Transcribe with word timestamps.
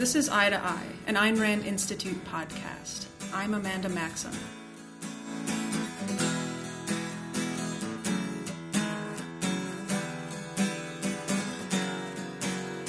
This 0.00 0.14
is 0.14 0.30
Eye 0.30 0.48
to 0.48 0.56
Eye, 0.56 0.86
an 1.08 1.16
Ayn 1.16 1.38
Rand 1.38 1.66
Institute 1.66 2.24
podcast. 2.24 3.04
I'm 3.34 3.52
Amanda 3.52 3.90
Maxham. 3.90 4.34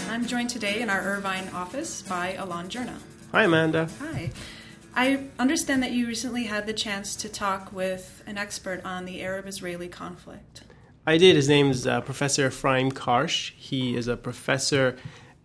I'm 0.10 0.26
joined 0.26 0.52
today 0.52 0.80
in 0.80 0.90
our 0.90 1.02
Irvine 1.02 1.50
office 1.50 2.02
by 2.02 2.36
Elan 2.36 2.70
Journo. 2.70 2.96
Hi, 3.34 3.44
Amanda. 3.44 3.90
Hi. 4.00 4.32
I 4.96 5.26
understand 5.38 5.84
that 5.84 5.92
you 5.92 6.08
recently 6.08 6.46
had 6.46 6.66
the 6.66 6.72
chance 6.72 7.18
to 7.18 7.28
talk 7.28 7.74
with 7.74 8.24
an 8.26 8.38
expert 8.38 8.86
on 8.86 9.04
the 9.04 9.22
Arab 9.22 9.48
Israeli 9.48 9.90
conflict. 9.90 10.62
I 11.06 11.18
did. 11.18 11.36
His 11.36 11.50
name 11.50 11.72
is 11.72 11.86
uh, 11.86 12.00
Professor 12.00 12.48
Ephraim 12.48 12.90
Karsh. 12.90 13.52
He 13.58 13.98
is 13.98 14.08
a 14.08 14.16
professor 14.16 14.96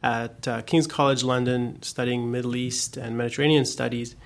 at 0.03 0.47
uh, 0.47 0.63
King's 0.63 0.87
College 0.87 1.23
London 1.23 1.83
studying 1.83 2.31
Middle 2.31 2.57
East 2.57 2.97
and 2.97 3.17
Mediterranean 3.17 3.65
studies. 3.65 4.17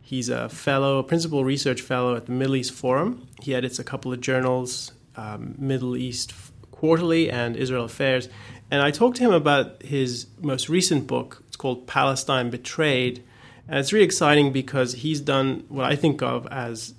He's 0.00 0.28
a 0.28 0.48
fellow, 0.48 1.02
principal 1.02 1.44
research 1.44 1.82
fellow 1.82 2.16
at 2.16 2.26
the 2.26 2.32
Middle 2.32 2.56
East 2.56 2.72
Forum. 2.72 3.28
He 3.42 3.54
edits 3.54 3.78
a 3.78 3.84
couple 3.84 4.12
of 4.12 4.20
journals, 4.20 4.92
um, 5.16 5.54
Middle 5.58 5.96
East 5.96 6.32
Quarterly 6.70 7.30
and 7.30 7.56
Israel 7.56 7.84
Affairs. 7.84 8.28
And 8.70 8.82
I 8.82 8.90
talked 8.90 9.16
to 9.18 9.24
him 9.24 9.32
about 9.32 9.82
his 9.82 10.26
most 10.40 10.68
recent 10.68 11.06
book. 11.06 11.42
It's 11.46 11.56
called 11.56 11.86
Palestine 11.86 12.50
Betrayed. 12.50 13.22
And 13.66 13.78
it's 13.78 13.92
really 13.92 14.04
exciting 14.04 14.52
because 14.52 14.94
he's 14.94 15.20
done 15.20 15.64
what 15.68 15.84
I 15.84 15.96
think 15.96 16.22
of 16.22 16.46
as 16.46 16.94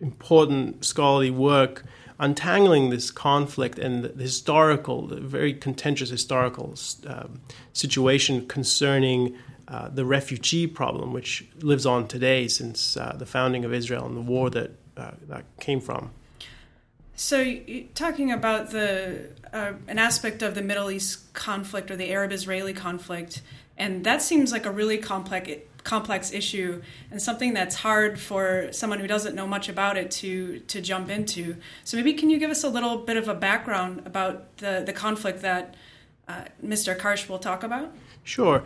important 0.00 0.84
scholarly 0.84 1.30
work 1.30 1.84
untangling 2.18 2.90
this 2.90 3.10
conflict 3.10 3.78
and 3.78 4.04
the 4.04 4.22
historical, 4.22 5.06
the 5.06 5.20
very 5.20 5.52
contentious 5.52 6.10
historical 6.10 6.74
um, 7.06 7.40
situation 7.72 8.46
concerning 8.46 9.36
uh, 9.68 9.88
the 9.88 10.04
refugee 10.04 10.66
problem, 10.66 11.12
which 11.12 11.44
lives 11.60 11.84
on 11.84 12.06
today 12.06 12.48
since 12.48 12.96
uh, 12.96 13.14
the 13.18 13.26
founding 13.26 13.64
of 13.64 13.72
Israel 13.72 14.06
and 14.06 14.16
the 14.16 14.20
war 14.20 14.48
that 14.50 14.70
uh, 14.96 15.10
that 15.28 15.44
came 15.60 15.80
from. 15.80 16.10
So, 17.16 17.56
talking 17.94 18.30
about 18.30 18.70
the 18.70 19.30
uh, 19.52 19.72
an 19.88 19.98
aspect 19.98 20.42
of 20.42 20.54
the 20.54 20.62
Middle 20.62 20.90
East 20.90 21.32
conflict 21.32 21.90
or 21.90 21.96
the 21.96 22.12
Arab-Israeli 22.12 22.74
conflict, 22.74 23.42
and 23.78 24.04
that 24.04 24.22
seems 24.22 24.52
like 24.52 24.66
a 24.66 24.70
really 24.70 24.98
complex 24.98 25.50
complex 25.86 26.32
issue 26.32 26.82
and 27.12 27.22
something 27.22 27.54
that's 27.54 27.76
hard 27.76 28.18
for 28.18 28.68
someone 28.72 28.98
who 28.98 29.06
doesn't 29.06 29.36
know 29.36 29.46
much 29.46 29.68
about 29.68 29.96
it 29.96 30.10
to 30.10 30.58
to 30.60 30.80
jump 30.80 31.08
into. 31.08 31.56
So 31.84 31.96
maybe 31.96 32.12
can 32.12 32.28
you 32.28 32.38
give 32.38 32.50
us 32.50 32.64
a 32.64 32.68
little 32.68 32.98
bit 32.98 33.16
of 33.16 33.28
a 33.28 33.34
background 33.34 34.02
about 34.04 34.56
the 34.58 34.82
the 34.84 34.92
conflict 34.92 35.42
that 35.42 35.74
uh, 36.28 36.44
Mr. 36.64 36.98
Karsh 36.98 37.28
will 37.28 37.38
talk 37.38 37.62
about? 37.62 37.94
Sure. 38.24 38.64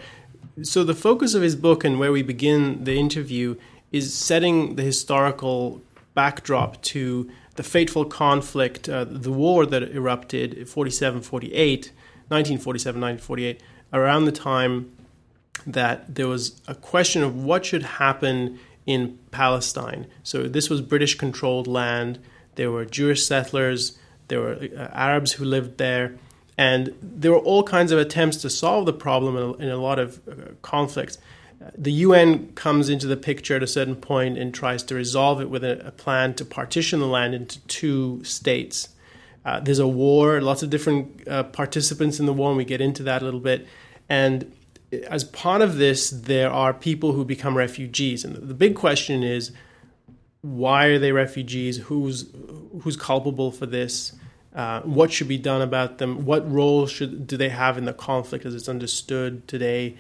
So 0.62 0.82
the 0.82 0.94
focus 0.94 1.34
of 1.34 1.42
his 1.42 1.54
book 1.56 1.84
and 1.84 1.98
where 1.98 2.10
we 2.10 2.22
begin 2.22 2.84
the 2.84 2.98
interview 2.98 3.56
is 3.92 4.14
setting 4.14 4.76
the 4.76 4.82
historical 4.82 5.82
backdrop 6.14 6.80
to 6.82 7.30
the 7.56 7.62
fateful 7.62 8.04
conflict, 8.04 8.88
uh, 8.88 9.04
the 9.04 9.32
war 9.32 9.66
that 9.66 9.82
erupted 9.82 10.68
47 10.68 11.20
48, 11.20 11.92
1947 12.28 13.00
1948, 13.00 13.62
around 13.92 14.24
the 14.24 14.32
time 14.32 14.92
that 15.66 16.14
there 16.14 16.28
was 16.28 16.60
a 16.66 16.74
question 16.74 17.22
of 17.22 17.36
what 17.36 17.64
should 17.64 17.82
happen 17.82 18.58
in 18.86 19.18
Palestine. 19.30 20.06
So 20.22 20.44
this 20.44 20.70
was 20.70 20.80
British 20.80 21.16
controlled 21.16 21.66
land. 21.66 22.18
There 22.56 22.70
were 22.70 22.84
Jewish 22.84 23.24
settlers, 23.24 23.98
there 24.28 24.40
were 24.40 24.68
uh, 24.76 24.88
Arabs 24.92 25.32
who 25.32 25.44
lived 25.44 25.78
there, 25.78 26.16
and 26.58 26.94
there 27.00 27.32
were 27.32 27.38
all 27.38 27.62
kinds 27.62 27.92
of 27.92 27.98
attempts 27.98 28.38
to 28.38 28.50
solve 28.50 28.86
the 28.86 28.92
problem 28.92 29.36
in 29.36 29.42
a, 29.42 29.52
in 29.54 29.68
a 29.70 29.76
lot 29.76 29.98
of 29.98 30.20
uh, 30.28 30.52
conflicts. 30.62 31.18
The 31.76 31.92
UN 31.92 32.52
comes 32.52 32.88
into 32.88 33.06
the 33.06 33.16
picture 33.16 33.56
at 33.56 33.62
a 33.62 33.66
certain 33.66 33.96
point 33.96 34.38
and 34.38 34.52
tries 34.52 34.82
to 34.84 34.94
resolve 34.94 35.40
it 35.40 35.50
with 35.50 35.62
a, 35.62 35.86
a 35.86 35.90
plan 35.90 36.34
to 36.34 36.44
partition 36.44 37.00
the 37.00 37.06
land 37.06 37.34
into 37.34 37.60
two 37.66 38.24
states. 38.24 38.88
Uh, 39.44 39.60
there's 39.60 39.78
a 39.78 39.88
war, 39.88 40.40
lots 40.40 40.62
of 40.62 40.70
different 40.70 41.26
uh, 41.28 41.44
participants 41.44 42.18
in 42.20 42.26
the 42.26 42.32
war, 42.32 42.50
and 42.50 42.56
we 42.56 42.64
get 42.64 42.80
into 42.80 43.02
that 43.02 43.22
a 43.22 43.24
little 43.24 43.40
bit. 43.40 43.66
And 44.08 44.52
as 45.08 45.24
part 45.24 45.62
of 45.62 45.76
this, 45.76 46.10
there 46.10 46.50
are 46.50 46.74
people 46.74 47.12
who 47.12 47.24
become 47.24 47.56
refugees, 47.56 48.24
and 48.24 48.36
the 48.36 48.54
big 48.54 48.74
question 48.74 49.22
is, 49.22 49.52
why 50.42 50.86
are 50.86 50.98
they 50.98 51.12
refugees? 51.12 51.76
Who's 51.78 52.30
who's 52.82 52.96
culpable 52.96 53.52
for 53.52 53.66
this? 53.66 54.12
Uh, 54.54 54.80
what 54.80 55.12
should 55.12 55.28
be 55.28 55.38
done 55.38 55.62
about 55.62 55.98
them? 55.98 56.24
What 56.24 56.50
role 56.50 56.86
should 56.86 57.26
do 57.26 57.36
they 57.36 57.50
have 57.50 57.78
in 57.78 57.84
the 57.84 57.92
conflict 57.92 58.44
as 58.44 58.54
it's 58.54 58.68
understood 58.68 59.46
today? 59.46 59.96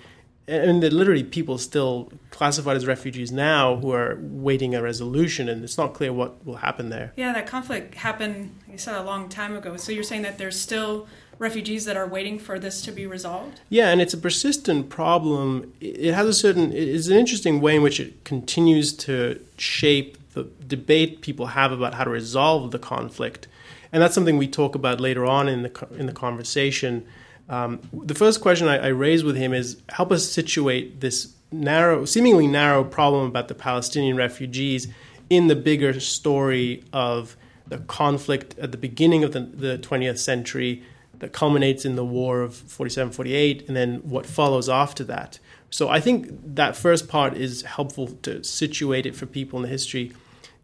And, 0.50 0.82
and 0.82 0.92
literally, 0.92 1.24
people 1.24 1.58
still 1.58 2.12
classified 2.30 2.76
as 2.76 2.86
refugees 2.86 3.30
now 3.30 3.76
who 3.76 3.92
are 3.92 4.18
waiting 4.20 4.74
a 4.74 4.82
resolution, 4.82 5.48
and 5.48 5.62
it's 5.62 5.78
not 5.78 5.94
clear 5.94 6.12
what 6.12 6.44
will 6.44 6.56
happen 6.56 6.90
there. 6.90 7.12
Yeah, 7.16 7.32
that 7.32 7.46
conflict 7.46 7.94
happened, 7.94 8.54
you 8.70 8.78
said, 8.78 8.96
a 8.96 9.02
long 9.02 9.28
time 9.28 9.56
ago. 9.56 9.76
So 9.76 9.92
you're 9.92 10.02
saying 10.02 10.22
that 10.22 10.38
there's 10.38 10.60
still 10.60 11.06
refugees 11.40 11.86
that 11.86 11.96
are 11.96 12.06
waiting 12.06 12.38
for 12.38 12.58
this 12.58 12.82
to 12.82 12.92
be 12.92 13.06
resolved? 13.06 13.60
Yeah, 13.70 13.88
and 13.88 14.00
it's 14.00 14.14
a 14.14 14.18
persistent 14.18 14.90
problem. 14.90 15.72
It 15.80 16.12
has 16.12 16.28
a 16.28 16.34
certain, 16.34 16.72
it's 16.72 17.08
an 17.08 17.16
interesting 17.16 17.60
way 17.60 17.76
in 17.76 17.82
which 17.82 17.98
it 17.98 18.24
continues 18.24 18.92
to 18.98 19.40
shape 19.56 20.18
the 20.34 20.44
debate 20.68 21.22
people 21.22 21.46
have 21.46 21.72
about 21.72 21.94
how 21.94 22.04
to 22.04 22.10
resolve 22.10 22.70
the 22.70 22.78
conflict. 22.78 23.48
And 23.90 24.02
that's 24.02 24.14
something 24.14 24.36
we 24.36 24.46
talk 24.46 24.74
about 24.74 25.00
later 25.00 25.24
on 25.24 25.48
in 25.48 25.62
the, 25.62 25.88
in 25.98 26.06
the 26.06 26.12
conversation. 26.12 27.06
Um, 27.50 27.80
the 27.92 28.14
first 28.14 28.40
question 28.40 28.68
I, 28.68 28.78
I 28.78 28.86
raise 28.88 29.24
with 29.24 29.36
him 29.36 29.52
is 29.52 29.82
help 29.88 30.12
us 30.12 30.30
situate 30.30 31.00
this 31.00 31.34
narrow, 31.50 32.04
seemingly 32.04 32.46
narrow 32.46 32.84
problem 32.84 33.26
about 33.26 33.48
the 33.48 33.56
Palestinian 33.56 34.16
refugees 34.16 34.86
in 35.28 35.48
the 35.48 35.56
bigger 35.56 35.98
story 35.98 36.84
of 36.92 37.36
the 37.66 37.78
conflict 37.78 38.56
at 38.58 38.70
the 38.70 38.78
beginning 38.78 39.24
of 39.24 39.32
the, 39.32 39.40
the 39.40 39.78
20th 39.78 40.18
century 40.18 40.84
that 41.18 41.32
culminates 41.32 41.84
in 41.84 41.96
the 41.96 42.04
war 42.04 42.40
of 42.40 42.54
47 42.54 43.12
48 43.12 43.66
and 43.66 43.76
then 43.76 43.96
what 43.96 44.26
follows 44.26 44.68
after 44.68 45.02
that. 45.04 45.40
So 45.70 45.88
I 45.88 46.00
think 46.00 46.28
that 46.54 46.76
first 46.76 47.08
part 47.08 47.36
is 47.36 47.62
helpful 47.62 48.08
to 48.22 48.42
situate 48.44 49.06
it 49.06 49.14
for 49.14 49.26
people 49.26 49.58
in 49.58 49.64
the 49.64 49.68
history 49.68 50.12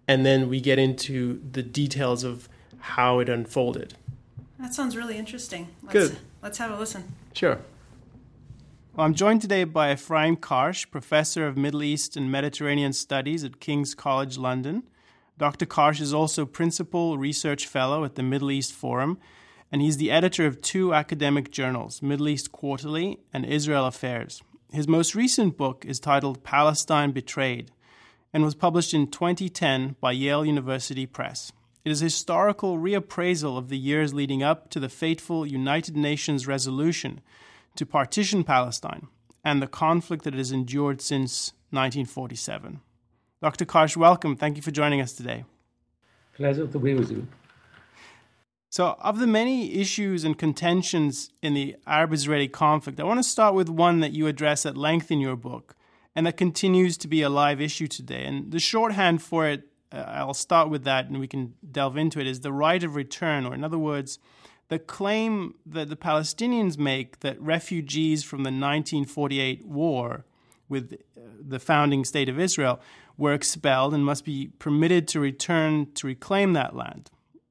and 0.07 0.25
then 0.25 0.49
we 0.49 0.61
get 0.61 0.79
into 0.79 1.43
the 1.51 1.63
details 1.65 2.23
of 2.23 2.49
how 2.79 3.19
it 3.19 3.29
unfolded. 3.29 3.95
That 4.59 4.73
sounds 4.73 4.97
really 4.97 5.19
interesting. 5.19 5.69
Let's, 5.83 5.93
Good. 5.93 6.19
Let's 6.47 6.59
have 6.59 6.71
a 6.71 6.77
listen. 6.77 7.13
Sure. 7.33 7.59
Well, 8.95 9.05
I'm 9.05 9.15
joined 9.15 9.43
today 9.43 9.65
by 9.65 9.93
Ephraim 9.93 10.37
Karsh, 10.37 10.89
professor 10.89 11.45
of 11.45 11.57
Middle 11.57 11.83
East 11.83 12.17
and 12.17 12.31
Mediterranean 12.31 12.93
Studies 12.93 13.43
at 13.43 13.59
King's 13.59 13.97
College 13.97 14.39
London. 14.39 14.85
Dr. 15.39 15.67
Karsh 15.67 16.01
is 16.01 16.15
also 16.15 16.47
principal 16.47 17.19
research 17.19 17.67
fellow 17.67 18.05
at 18.05 18.15
the 18.15 18.23
Middle 18.23 18.53
East 18.53 18.73
Forum 18.73 19.19
and 19.73 19.83
he's 19.83 19.97
the 19.97 20.13
editor 20.13 20.47
of 20.47 20.61
two 20.61 20.95
academic 20.95 21.51
journals, 21.51 22.01
Middle 22.01 22.29
East 22.29 22.53
Quarterly 22.53 23.19
and 23.33 23.45
Israel 23.45 23.85
Affairs. 23.85 24.41
His 24.71 24.87
most 24.87 25.17
recent 25.17 25.57
book 25.57 25.85
is 25.85 25.99
titled 25.99 26.45
Palestine 26.45 27.11
Betrayed 27.11 27.73
and 28.33 28.45
was 28.45 28.55
published 28.55 28.95
in 28.95 29.11
2010 29.11 29.97
by 30.01 30.13
Yale 30.13 30.47
University 30.47 31.07
Press. 31.07 31.51
It 31.87 31.93
is 31.93 32.03
a 32.03 32.07
historical 32.07 32.79
reappraisal 32.79 33.57
of 33.57 33.69
the 33.69 33.79
years 33.79 34.13
leading 34.13 34.43
up 34.43 34.71
to 34.71 34.81
the 34.81 34.89
fateful 34.89 35.47
United 35.47 35.97
Nations 35.97 36.45
resolution 36.45 37.21
to 37.77 37.87
partition 37.87 38.43
Palestine 38.43 39.07
and 39.45 39.63
the 39.63 39.69
conflict 39.69 40.25
that 40.25 40.35
it 40.35 40.39
has 40.39 40.51
endured 40.51 41.01
since 41.01 41.53
1947. 41.71 42.81
Dr. 43.41 43.65
Karsh, 43.65 43.97
welcome. 43.97 44.35
Thank 44.35 44.57
you 44.57 44.63
for 44.63 44.73
joining 44.73 45.01
us 45.01 45.13
today. 45.13 45.45
Pleasure 46.35 46.67
to 46.67 46.79
be 46.81 46.95
with 46.95 47.09
you. 47.09 47.29
So, 48.69 48.97
of 48.99 49.21
the 49.21 49.29
many 49.29 49.75
issues 49.75 50.25
and 50.25 50.37
contentions 50.37 51.31
in 51.41 51.55
the 51.55 51.77
Arab 51.87 52.13
Israeli 52.13 52.49
conflict, 52.49 52.99
I 52.99 53.05
want 53.05 53.21
to 53.21 53.31
start 53.31 53.55
with 53.55 53.69
one 53.69 54.01
that 54.01 54.11
you 54.11 54.27
address 54.27 54.67
at 54.67 54.77
length 54.77 55.13
in 55.13 55.21
your 55.21 55.37
book 55.37 55.77
and 56.17 56.27
that 56.27 56.37
continues 56.37 56.99
to 56.99 57.07
be 57.07 57.23
a 57.23 57.29
live 57.29 57.61
issue 57.61 57.87
today. 57.87 58.25
And 58.25 58.51
the 58.51 58.59
shorthand 58.59 59.23
for 59.23 59.47
it, 59.47 59.69
uh, 59.93 60.05
I'll 60.07 60.35
start 60.35 60.69
with 60.69 60.85
that 60.85 61.07
and 61.07 61.19
we 61.19 61.29
can 61.29 61.55
delve 61.71 61.97
into 61.97 62.21
it, 62.21 62.27
is 62.27 62.41
the 62.41 62.53
right 62.53 62.83
of 62.83 62.95
return, 62.95 63.47
or 63.47 63.55
in 63.55 63.65
other 63.65 63.79
words, 63.79 64.19
the 64.69 64.79
claim 64.79 65.55
that 65.65 65.89
the 65.89 65.97
Palestinians 65.97 66.77
make 66.77 67.21
that 67.21 67.41
refugees 67.41 68.25
from 68.25 68.39
the 68.39 68.49
1948 68.49 69.65
war 69.65 70.25
with 70.69 70.95
uh, 71.17 71.21
the 71.41 71.61
founding 71.61 72.05
state 72.05 72.29
of 72.29 72.41
Israel 72.41 72.81
were 73.17 73.33
expelled 73.33 73.95
and 73.95 74.05
must 74.05 74.25
be 74.25 74.49
permitted 74.59 75.07
to 75.09 75.21
return 75.21 75.93
to 75.95 76.07
reclaim 76.07 76.53
that 76.55 76.75
land. 76.75 77.11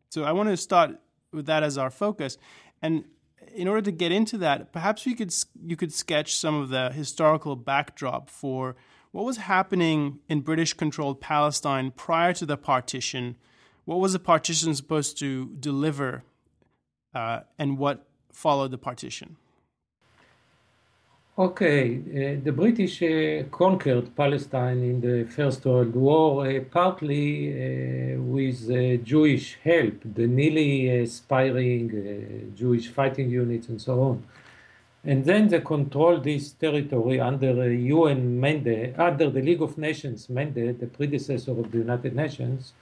So 0.10 0.24
I 0.24 0.32
want 0.32 0.50
to 0.50 0.58
start 0.58 1.00
with 1.32 1.46
that 1.46 1.64
as 1.64 1.78
our 1.78 1.90
focus. 1.90 2.38
And 2.82 3.06
in 3.54 3.68
order 3.68 3.82
to 3.82 3.92
get 3.92 4.12
into 4.12 4.38
that, 4.40 4.74
perhaps 4.74 5.06
we 5.06 5.14
could 5.14 5.34
you 5.64 5.76
could 5.76 5.94
sketch 5.94 6.36
some 6.36 6.56
of 6.56 6.70
the 6.70 6.92
historical 6.92 7.56
backdrop 7.56 8.30
for 8.30 8.76
what 9.16 9.24
was 9.24 9.38
happening 9.38 10.20
in 10.28 10.42
British-controlled 10.42 11.22
Palestine 11.22 11.90
prior 11.90 12.34
to 12.34 12.46
the 12.46 12.58
partition. 12.58 13.38
What 13.86 14.02
was 14.02 14.12
the 14.12 14.20
partition 14.20 14.76
supposed 14.76 15.18
to 15.20 15.56
deliver, 15.58 16.24
uh, 17.14 17.40
and 17.58 17.78
what 17.78 18.06
followed 18.34 18.72
the 18.72 18.78
partition? 18.78 19.38
Okay, 21.40 21.84
uh, 21.96 22.44
the 22.44 22.52
British 22.52 23.02
uh, 23.02 23.44
conquered 23.52 24.14
Palestine 24.18 24.80
in 24.92 25.00
the 25.00 25.24
First 25.32 25.64
World 25.64 25.96
War, 25.96 26.46
uh, 26.46 26.60
partly 26.70 27.28
uh, 27.54 28.20
with 28.20 28.70
uh, 28.70 29.02
Jewish 29.02 29.58
help, 29.64 29.96
the 30.04 30.26
aspiring 31.04 31.86
uh, 31.90 32.58
Jewish 32.58 32.90
fighting 32.90 33.30
units 33.30 33.70
and 33.70 33.82
so 33.82 33.94
on. 34.10 34.24
And 35.06 35.24
then 35.24 35.48
they 35.50 35.62
controlled 35.62 36.24
this 36.24 36.52
territory 36.54 37.20
under 37.20 37.62
a 37.62 37.76
UN 37.76 38.40
mandate, 38.40 38.98
under 38.98 39.30
the 39.30 39.42
League 39.42 39.62
of 39.62 39.78
Nations 39.78 40.30
mandate, 40.30 40.80
the 40.80 40.88
predecessor 40.88 41.52
of 41.52 41.72
the 41.72 41.78
United 41.78 42.16
Nations. 42.16 42.74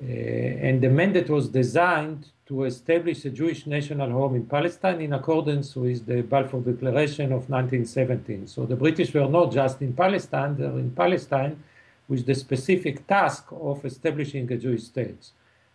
Uh, 0.00 0.06
and 0.06 0.80
the 0.80 0.88
mandate 0.88 1.28
was 1.28 1.48
designed 1.48 2.28
to 2.46 2.64
establish 2.64 3.24
a 3.24 3.30
Jewish 3.30 3.66
national 3.66 4.10
home 4.10 4.36
in 4.36 4.46
Palestine 4.46 5.00
in 5.00 5.12
accordance 5.12 5.74
with 5.74 6.06
the 6.06 6.22
Balfour 6.22 6.60
Declaration 6.60 7.26
of 7.26 7.50
1917. 7.50 8.46
So 8.46 8.64
the 8.64 8.76
British 8.76 9.12
were 9.12 9.28
not 9.28 9.52
just 9.52 9.82
in 9.82 9.92
Palestine, 9.94 10.56
they 10.56 10.66
were 10.68 10.78
in 10.78 10.92
Palestine 10.92 11.62
with 12.08 12.26
the 12.26 12.34
specific 12.34 13.06
task 13.06 13.46
of 13.50 13.84
establishing 13.84 14.50
a 14.52 14.56
Jewish 14.56 14.84
state. 14.84 15.30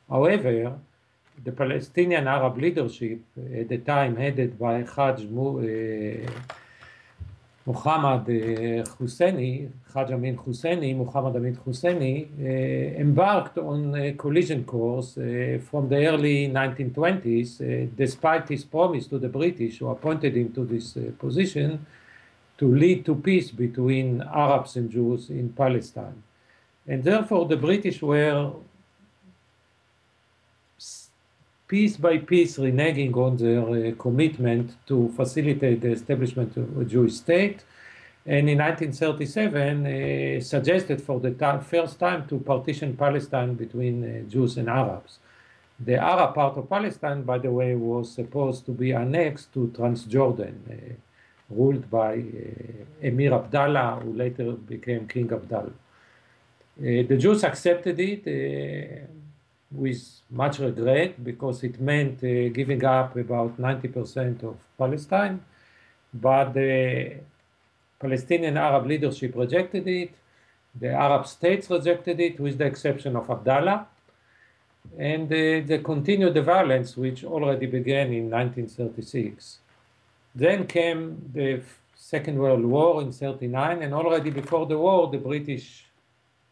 However, 0.09 0.79
the 1.43 1.51
Palestinian 1.51 2.27
Arab 2.27 2.57
leadership 2.57 3.19
at 3.59 3.69
the 3.69 3.77
time, 3.79 4.15
headed 4.15 4.57
by 4.57 4.83
Hajj 4.83 5.21
uh, 5.25 6.31
Muhammad 7.67 8.21
uh, 8.29 8.83
Husseini, 8.97 9.69
Haj 9.93 10.11
Amin 10.11 10.37
Husseini, 10.37 10.95
Muhammad 10.95 11.35
Amin 11.35 11.57
Husseini, 11.65 12.25
uh, 12.39 13.01
embarked 13.01 13.57
on 13.57 13.93
a 13.93 14.13
collision 14.13 14.63
course 14.63 15.17
uh, 15.17 15.59
from 15.69 15.89
the 15.89 16.07
early 16.07 16.47
1920s, 16.47 17.49
uh, 17.59 17.89
despite 17.95 18.47
his 18.47 18.63
promise 18.63 19.07
to 19.07 19.19
the 19.19 19.27
British, 19.27 19.79
who 19.79 19.87
appointed 19.89 20.37
him 20.37 20.53
to 20.53 20.63
this 20.63 20.95
uh, 20.95 21.11
position, 21.19 21.85
to 22.57 22.73
lead 22.73 23.05
to 23.05 23.15
peace 23.15 23.51
between 23.51 24.21
Arabs 24.21 24.77
and 24.77 24.89
Jews 24.89 25.29
in 25.29 25.49
Palestine. 25.49 26.23
And 26.87 27.03
therefore, 27.03 27.47
the 27.47 27.57
British 27.57 28.01
were 28.01 28.53
piece 31.67 31.97
by 31.97 32.17
piece 32.17 32.57
reneging 32.57 33.15
on 33.15 33.35
their 33.37 33.91
uh, 33.91 33.95
commitment 33.95 34.75
to 34.87 35.11
facilitate 35.15 35.81
the 35.81 35.91
establishment 35.91 36.55
of 36.55 36.77
a 36.77 36.85
Jewish 36.85 37.15
state. 37.15 37.63
And 38.25 38.49
in 38.49 38.57
1937, 38.57 39.85
uh, 39.85 40.41
suggested 40.41 41.01
for 41.01 41.19
the 41.19 41.33
first 41.69 41.99
time 41.99 42.27
to 42.27 42.39
partition 42.39 42.95
Palestine 42.95 43.53
between 43.53 44.03
uh, 44.03 44.29
Jews 44.29 44.57
and 44.57 44.69
Arabs. 44.69 45.19
The 45.79 45.95
Arab 45.95 46.33
part 46.35 46.57
of 46.57 46.69
Palestine, 46.69 47.21
by 47.23 47.37
the 47.37 47.51
way, 47.51 47.75
was 47.75 48.11
supposed 48.11 48.65
to 48.65 48.71
be 48.71 48.91
annexed 48.91 49.53
to 49.53 49.67
Transjordan, 49.67 50.55
uh, 50.69 50.93
ruled 51.49 51.89
by 51.89 52.13
uh, 52.15 53.07
Emir 53.07 53.33
Abdallah, 53.33 54.01
who 54.03 54.13
later 54.13 54.53
became 54.53 55.07
King 55.07 55.31
Abdallah. 55.31 55.73
Uh, 56.79 57.03
the 57.09 57.17
Jews 57.17 57.43
accepted 57.43 57.99
it 57.99 58.27
with 59.71 60.21
much 60.29 60.59
regret 60.59 61.23
because 61.23 61.63
it 61.63 61.79
meant 61.79 62.23
uh, 62.23 62.49
giving 62.49 62.83
up 62.85 63.15
about 63.15 63.57
90% 63.59 64.43
of 64.43 64.55
Palestine. 64.77 65.41
But 66.13 66.53
the 66.53 67.17
Palestinian 67.99 68.57
Arab 68.57 68.85
leadership 68.85 69.35
rejected 69.35 69.87
it, 69.87 70.11
the 70.79 70.91
Arab 70.91 71.25
states 71.25 71.69
rejected 71.69 72.19
it, 72.19 72.39
with 72.39 72.57
the 72.57 72.65
exception 72.65 73.15
of 73.15 73.29
Abdallah. 73.29 73.87
And 74.97 75.25
uh, 75.25 75.65
they 75.67 75.81
continued 75.83 76.33
the 76.33 76.43
violence, 76.43 76.95
which 76.95 77.23
already 77.23 77.65
began 77.65 78.13
in 78.13 78.29
1936. 78.29 79.59
Then 80.35 80.67
came 80.67 81.31
the 81.33 81.61
Second 81.95 82.37
World 82.37 82.63
War 82.63 83.01
in 83.01 83.11
39, 83.11 83.81
and 83.81 83.93
already 83.93 84.29
before 84.29 84.65
the 84.65 84.77
war, 84.77 85.09
the 85.09 85.17
British 85.17 85.85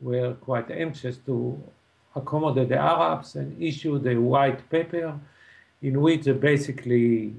were 0.02 0.34
quite 0.34 0.70
anxious 0.72 1.18
to 1.26 1.62
accommodate 2.16 2.70
the 2.70 2.78
Arabs 2.78 3.36
and 3.36 3.62
issued 3.62 4.06
a 4.08 4.16
white 4.16 4.70
paper 4.70 5.20
in 5.82 6.02
which 6.02 6.26
basically, 6.40 7.34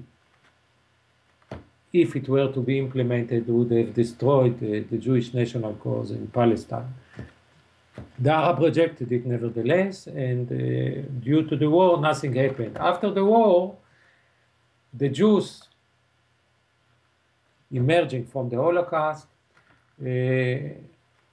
if 1.91 2.15
it 2.15 2.29
were 2.29 2.51
to 2.51 2.61
be 2.61 2.77
implemented, 2.79 3.47
would 3.47 3.71
have 3.71 3.93
destroyed 3.93 4.59
the, 4.59 4.81
the 4.81 4.97
Jewish 4.97 5.33
national 5.33 5.73
cause 5.75 6.11
in 6.11 6.27
Palestine. 6.27 6.93
The 8.19 8.31
Arab 8.31 8.59
rejected 8.59 9.11
it 9.11 9.25
nevertheless, 9.25 10.07
and 10.07 10.51
uh, 10.51 11.01
due 11.19 11.43
to 11.49 11.55
the 11.55 11.69
war, 11.69 11.99
nothing 11.99 12.33
happened. 12.35 12.77
After 12.77 13.11
the 13.11 13.25
war, 13.25 13.75
the 14.93 15.09
Jews 15.09 15.63
emerging 17.71 18.25
from 18.27 18.49
the 18.49 18.57
Holocaust 18.57 19.25
uh, 20.01 20.05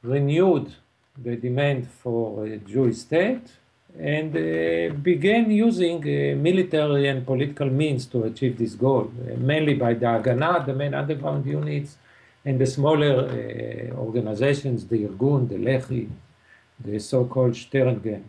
renewed 0.03 0.75
the 1.23 1.37
demand 1.37 1.89
for 1.89 2.45
a 2.47 2.57
Jewish 2.59 2.99
state 2.99 3.47
and 3.99 4.35
uh, 4.37 4.93
began 4.95 5.51
using 5.51 5.99
uh, 5.99 6.37
military 6.37 7.07
and 7.09 7.25
political 7.25 7.71
means 7.71 8.07
to 8.07 8.25
achieve 8.25 8.59
this 8.59 8.75
goal, 8.75 9.13
uh, 9.23 9.37
mainly 9.37 9.75
by 9.75 9.95
the 9.95 10.07
Haganah, 10.07 10.67
the 10.67 10.75
main 10.75 10.95
underground 10.95 11.47
units, 11.47 11.97
and 12.45 12.61
the 12.61 12.67
smaller 12.67 13.93
organizations, 13.97 14.87
the 14.87 15.05
Irgun, 15.07 15.49
the 15.49 15.55
Lehi, 15.55 16.11
the 16.85 16.99
so-called 16.99 17.57
Stern 17.57 18.01
Gang. 18.01 18.29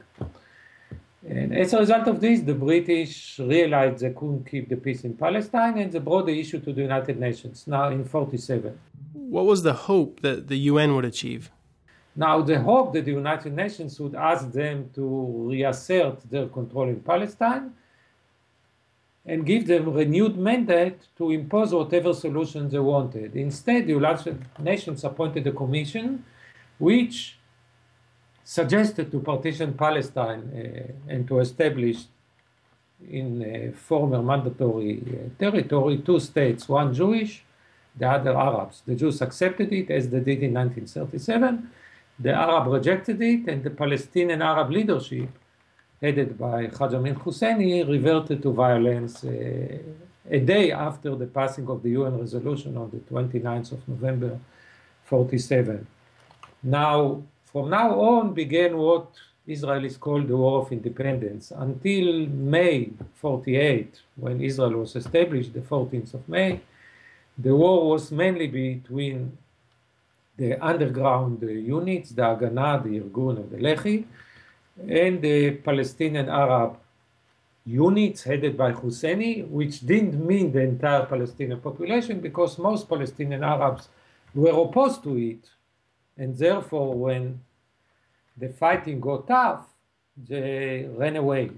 And 1.28 1.58
as 1.58 1.74
a 1.74 1.80
result 1.80 2.08
of 2.08 2.22
this, 2.22 2.42
the 2.42 2.54
British 2.54 3.40
realized 3.40 4.00
they 4.00 4.12
couldn't 4.12 4.46
keep 4.50 4.70
the 4.70 4.78
peace 4.78 5.04
in 5.04 5.16
Palestine 5.16 5.80
and 5.80 5.92
they 5.92 6.00
brought 6.00 6.28
the 6.28 6.40
issue 6.40 6.60
to 6.60 6.72
the 6.72 6.82
United 6.84 7.20
Nations 7.20 7.66
now 7.66 7.90
in 7.90 8.06
47. 8.06 8.78
What 9.14 9.46
was 9.46 9.64
the 9.64 9.74
hope 9.74 10.22
that 10.22 10.48
the 10.48 10.58
UN 10.72 10.96
would 10.96 11.04
achieve? 11.04 11.50
Now, 12.16 12.42
the 12.42 12.60
hope 12.62 12.94
that 12.94 13.06
the 13.06 13.12
United 13.12 13.54
Nations 13.54 14.00
would 14.00 14.16
ask 14.16 14.50
them 14.52 14.90
to 14.96 15.50
reassert 15.50 16.22
their 16.30 16.48
control 16.48 16.88
in 16.88 17.02
Palestine 17.02 17.74
and 19.26 19.46
give 19.46 19.68
them 19.68 19.92
renewed 19.92 20.38
mandate 20.38 21.00
to 21.18 21.32
impose 21.32 21.74
whatever 21.74 22.14
solution 22.14 22.70
they 22.70 22.80
wanted. 22.80 23.36
Instead, 23.36 23.88
the 23.88 23.94
United 23.94 24.46
Nations 24.60 25.04
appointed 25.04 25.46
a 25.48 25.52
commission 25.52 26.24
which 26.78 27.38
suggested 28.44 29.12
to 29.12 29.20
partition 29.20 29.74
Palestine 29.74 30.44
uh, 30.54 31.12
and 31.12 31.28
to 31.28 31.40
establish 31.40 32.04
in 33.10 33.74
former 33.74 34.22
mandatory 34.22 35.02
uh, 35.08 35.30
territory 35.40 35.98
two 35.98 36.20
states, 36.20 36.70
one 36.70 36.94
Jewish, 36.94 37.44
the 37.98 38.08
other 38.08 38.38
Arabs. 38.38 38.84
The 38.86 38.96
Jews 38.96 39.22
accepted 39.22 39.74
it 39.74 39.90
as 39.90 40.10
they 40.10 40.20
did 40.20 40.44
in 40.44 40.54
1937 40.54 41.72
the 42.20 42.34
Arab 42.34 42.68
rejected 42.68 43.22
it, 43.22 43.48
and 43.48 43.64
the 43.64 43.70
Palestinian 43.70 44.42
Arab 44.42 44.72
leadership, 44.72 45.30
headed 46.02 46.38
by 46.38 46.68
Haj 46.68 46.94
Amin 46.94 47.16
Husseini, 47.16 47.88
reverted 47.88 48.42
to 48.42 48.52
violence 48.52 49.24
uh, 49.24 49.78
a 50.30 50.40
day 50.40 50.72
after 50.72 51.16
the 51.16 51.28
passing 51.28 51.68
of 51.68 51.84
the 51.84 51.92
UN 51.92 52.20
resolution 52.20 52.78
on 52.78 52.90
the 52.90 52.98
29th 52.98 53.74
of 53.74 53.88
November 53.88 54.40
47. 55.04 55.86
Now, 56.64 57.22
from 57.46 57.70
now 57.70 58.00
on 58.00 58.34
began 58.34 58.78
what 58.78 59.08
Israelis 59.48 60.00
called 60.00 60.28
the 60.28 60.36
War 60.36 60.64
of 60.64 60.72
Independence. 60.72 61.52
Until 61.56 62.26
May 62.28 62.90
48, 63.16 64.02
when 64.16 64.42
Israel 64.42 64.80
was 64.80 64.96
established, 64.96 65.54
the 65.54 65.60
14th 65.60 66.16
of 66.16 66.28
May, 66.28 66.62
the 67.38 67.56
war 67.56 67.90
was 67.90 68.12
mainly 68.12 68.48
between 68.48 69.38
the 70.38 70.54
underground 70.64 71.42
units, 71.42 72.12
the 72.12 72.22
Haganah, 72.22 72.84
the 72.84 73.00
Irgun, 73.00 73.38
and 73.38 73.52
the 73.52 73.58
Lehi, 73.58 74.06
and 74.88 75.22
the 75.22 75.52
Palestinian 75.52 76.30
Arab 76.30 76.78
units 77.66 78.24
headed 78.24 78.58
by 78.58 78.72
Husseini, 78.74 79.48
which 79.48 79.80
didn't 79.82 80.26
mean 80.26 80.52
the 80.52 80.62
entire 80.62 81.06
Palestinian 81.06 81.60
population 81.60 82.20
because 82.20 82.60
most 82.60 82.88
Palestinian 82.88 83.44
Arabs 83.44 83.88
were 84.34 84.52
opposed 84.52 85.04
to 85.04 85.18
it. 85.18 85.50
And 86.18 86.38
therefore, 86.38 86.94
when 86.94 87.42
the 88.38 88.50
fighting 88.50 89.00
got 89.00 89.28
tough, 89.28 89.66
they 90.16 90.88
ran 90.96 91.16
away. 91.16 91.52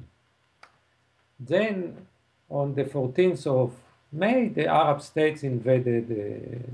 Then, 1.40 2.08
on 2.50 2.74
the 2.74 2.86
14th 2.86 3.46
of 3.48 3.74
May, 4.12 4.48
the 4.48 4.68
Arab 4.68 5.02
states 5.02 5.44
invaded 5.44 6.06
uh, 6.06 6.16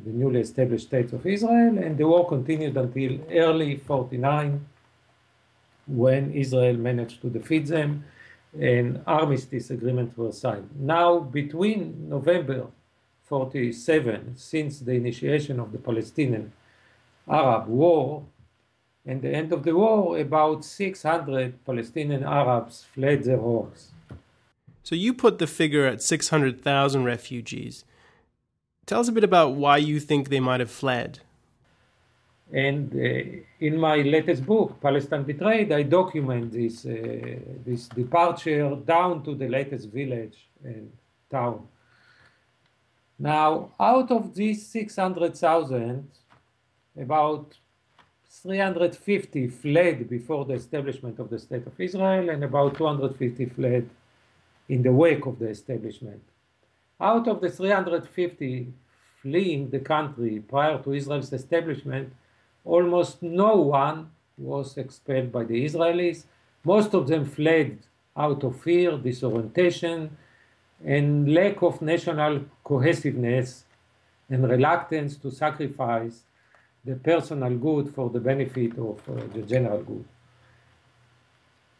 the 0.05 0.11
newly 0.11 0.41
established 0.41 0.85
states 0.85 1.13
of 1.13 1.25
Israel, 1.25 1.77
and 1.79 1.97
the 1.97 2.07
war 2.07 2.27
continued 2.27 2.77
until 2.77 3.19
early 3.31 3.77
49, 3.77 4.65
when 5.87 6.31
Israel 6.31 6.77
managed 6.77 7.21
to 7.21 7.29
defeat 7.29 7.65
them, 7.65 8.05
and 8.59 9.01
armistice 9.07 9.71
agreements 9.71 10.15
were 10.15 10.31
signed. 10.31 10.69
Now, 10.79 11.19
between 11.19 12.07
November 12.07 12.67
47, 13.23 14.37
since 14.37 14.79
the 14.79 14.91
initiation 14.91 15.59
of 15.59 15.71
the 15.71 15.79
Palestinian 15.79 16.53
Arab 17.27 17.67
War, 17.67 18.23
and 19.05 19.21
the 19.21 19.33
end 19.33 19.51
of 19.51 19.63
the 19.63 19.75
war, 19.75 20.19
about 20.19 20.63
600 20.63 21.65
Palestinian 21.65 22.23
Arabs 22.23 22.85
fled 22.93 23.23
their 23.23 23.37
homes. 23.37 23.91
So 24.83 24.95
you 24.95 25.13
put 25.13 25.39
the 25.39 25.47
figure 25.47 25.85
at 25.85 26.01
600,000 26.01 27.03
refugees. 27.05 27.85
Tell 28.85 28.99
us 28.99 29.07
a 29.07 29.13
bit 29.13 29.23
about 29.23 29.53
why 29.55 29.77
you 29.77 29.99
think 29.99 30.27
they 30.27 30.41
might 30.41 30.59
have 30.59 30.69
fled. 30.69 31.19
And 32.51 32.93
uh, 32.93 33.39
in 33.61 33.79
my 33.79 33.95
latest 33.95 34.45
book, 34.45 34.79
Palestine 34.81 35.23
Betrayed, 35.23 35.71
I 35.71 35.83
document 35.83 36.51
this, 36.51 36.85
uh, 36.85 37.39
this 37.65 37.87
departure 37.87 38.75
down 38.85 39.23
to 39.23 39.33
the 39.33 39.47
latest 39.47 39.89
village 39.89 40.37
and 40.63 40.91
town. 41.31 41.65
Now, 43.17 43.71
out 43.79 44.11
of 44.11 44.35
these 44.35 44.67
600,000, 44.67 46.07
about 46.99 47.55
350 48.29 49.47
fled 49.47 50.09
before 50.09 50.43
the 50.43 50.55
establishment 50.55 51.19
of 51.19 51.29
the 51.29 51.39
State 51.39 51.65
of 51.65 51.79
Israel, 51.79 52.29
and 52.29 52.43
about 52.43 52.75
250 52.77 53.45
fled 53.45 53.89
in 54.69 54.81
the 54.83 54.91
wake 54.91 55.25
of 55.25 55.39
the 55.39 55.47
establishment. 55.47 56.21
Out 56.99 57.27
of 57.27 57.41
the 57.41 57.49
350 57.49 58.73
fleeing 59.21 59.69
the 59.69 59.79
country 59.79 60.39
prior 60.39 60.77
to 60.83 60.93
Israel's 60.93 61.31
establishment, 61.31 62.13
almost 62.65 63.21
no 63.21 63.55
one 63.55 64.11
was 64.37 64.77
expelled 64.77 65.31
by 65.31 65.43
the 65.43 65.65
Israelis. 65.65 66.25
Most 66.63 66.93
of 66.93 67.07
them 67.07 67.25
fled 67.25 67.79
out 68.15 68.43
of 68.43 68.61
fear, 68.61 68.97
disorientation, 68.97 70.17
and 70.85 71.33
lack 71.33 71.61
of 71.61 71.81
national 71.81 72.45
cohesiveness 72.63 73.65
and 74.29 74.49
reluctance 74.49 75.15
to 75.17 75.31
sacrifice 75.31 76.23
the 76.85 76.95
personal 76.95 77.55
good 77.55 77.93
for 77.95 78.09
the 78.09 78.19
benefit 78.19 78.77
of 78.77 78.99
uh, 79.09 79.21
the 79.33 79.41
general 79.43 79.81
good. 79.81 80.05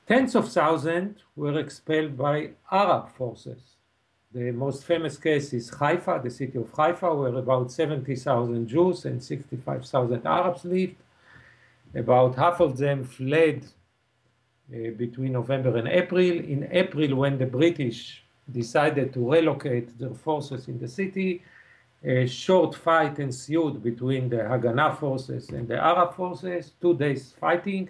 Tens 0.06 0.36
of 0.36 0.52
thousands 0.52 1.20
were 1.36 1.58
expelled 1.58 2.18
by 2.18 2.50
Arab 2.70 3.10
forces. 3.12 3.62
The 4.34 4.52
most 4.52 4.84
famous 4.84 5.18
case 5.18 5.54
is 5.54 5.70
Haifa, 5.70 6.20
the 6.22 6.30
city 6.30 6.58
of 6.58 6.70
Haifa, 6.72 7.14
where 7.16 7.36
about 7.36 7.72
70,000 7.72 8.68
Jews 8.68 9.06
and 9.06 9.24
65,000 9.24 10.26
Arabs 10.26 10.66
lived. 10.66 10.96
About 11.96 12.36
half 12.36 12.60
of 12.60 12.78
them 12.78 13.06
fled 13.06 13.66
uh, 14.74 14.90
between 14.98 15.34
November 15.34 15.78
and 15.78 15.88
April. 15.88 16.20
In 16.20 16.68
April, 16.72 17.16
when 17.16 17.38
the 17.38 17.46
British 17.46 18.24
decided 18.52 19.14
to 19.14 19.32
relocate 19.32 19.98
their 19.98 20.14
forces 20.14 20.68
in 20.68 20.80
the 20.80 20.88
city, 20.88 21.44
a 22.04 22.28
short 22.28 22.76
fight 22.76 23.20
ensued 23.20 23.82
between 23.82 24.28
the 24.28 24.38
Haganah 24.38 24.98
forces 24.98 25.50
and 25.50 25.66
the 25.66 25.78
Arab 25.78 26.14
forces, 26.16 26.74
two 26.82 26.94
days 26.96 27.34
fighting. 27.40 27.90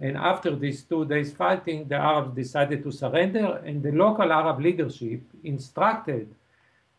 And 0.00 0.16
after 0.16 0.56
these 0.56 0.82
two 0.82 1.04
days 1.04 1.32
fighting, 1.32 1.86
the 1.86 1.96
Arabs 1.96 2.34
decided 2.34 2.82
to 2.84 2.90
surrender, 2.90 3.60
and 3.64 3.82
the 3.82 3.92
local 3.92 4.32
Arab 4.32 4.60
leadership, 4.60 5.20
instructed 5.44 6.26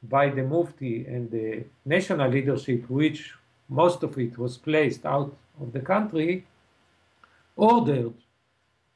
by 0.04 0.30
the 0.30 0.44
Mufti 0.44 1.06
and 1.06 1.30
the 1.32 1.64
national 1.86 2.30
leadership, 2.30 2.90
which 2.90 3.34
most 3.70 4.04
of 4.04 4.18
it 4.20 4.38
was 4.38 4.58
placed 4.58 5.06
out 5.06 5.36
of 5.60 5.74
the 5.74 5.80
country, 5.80 6.46
ordered 7.56 8.14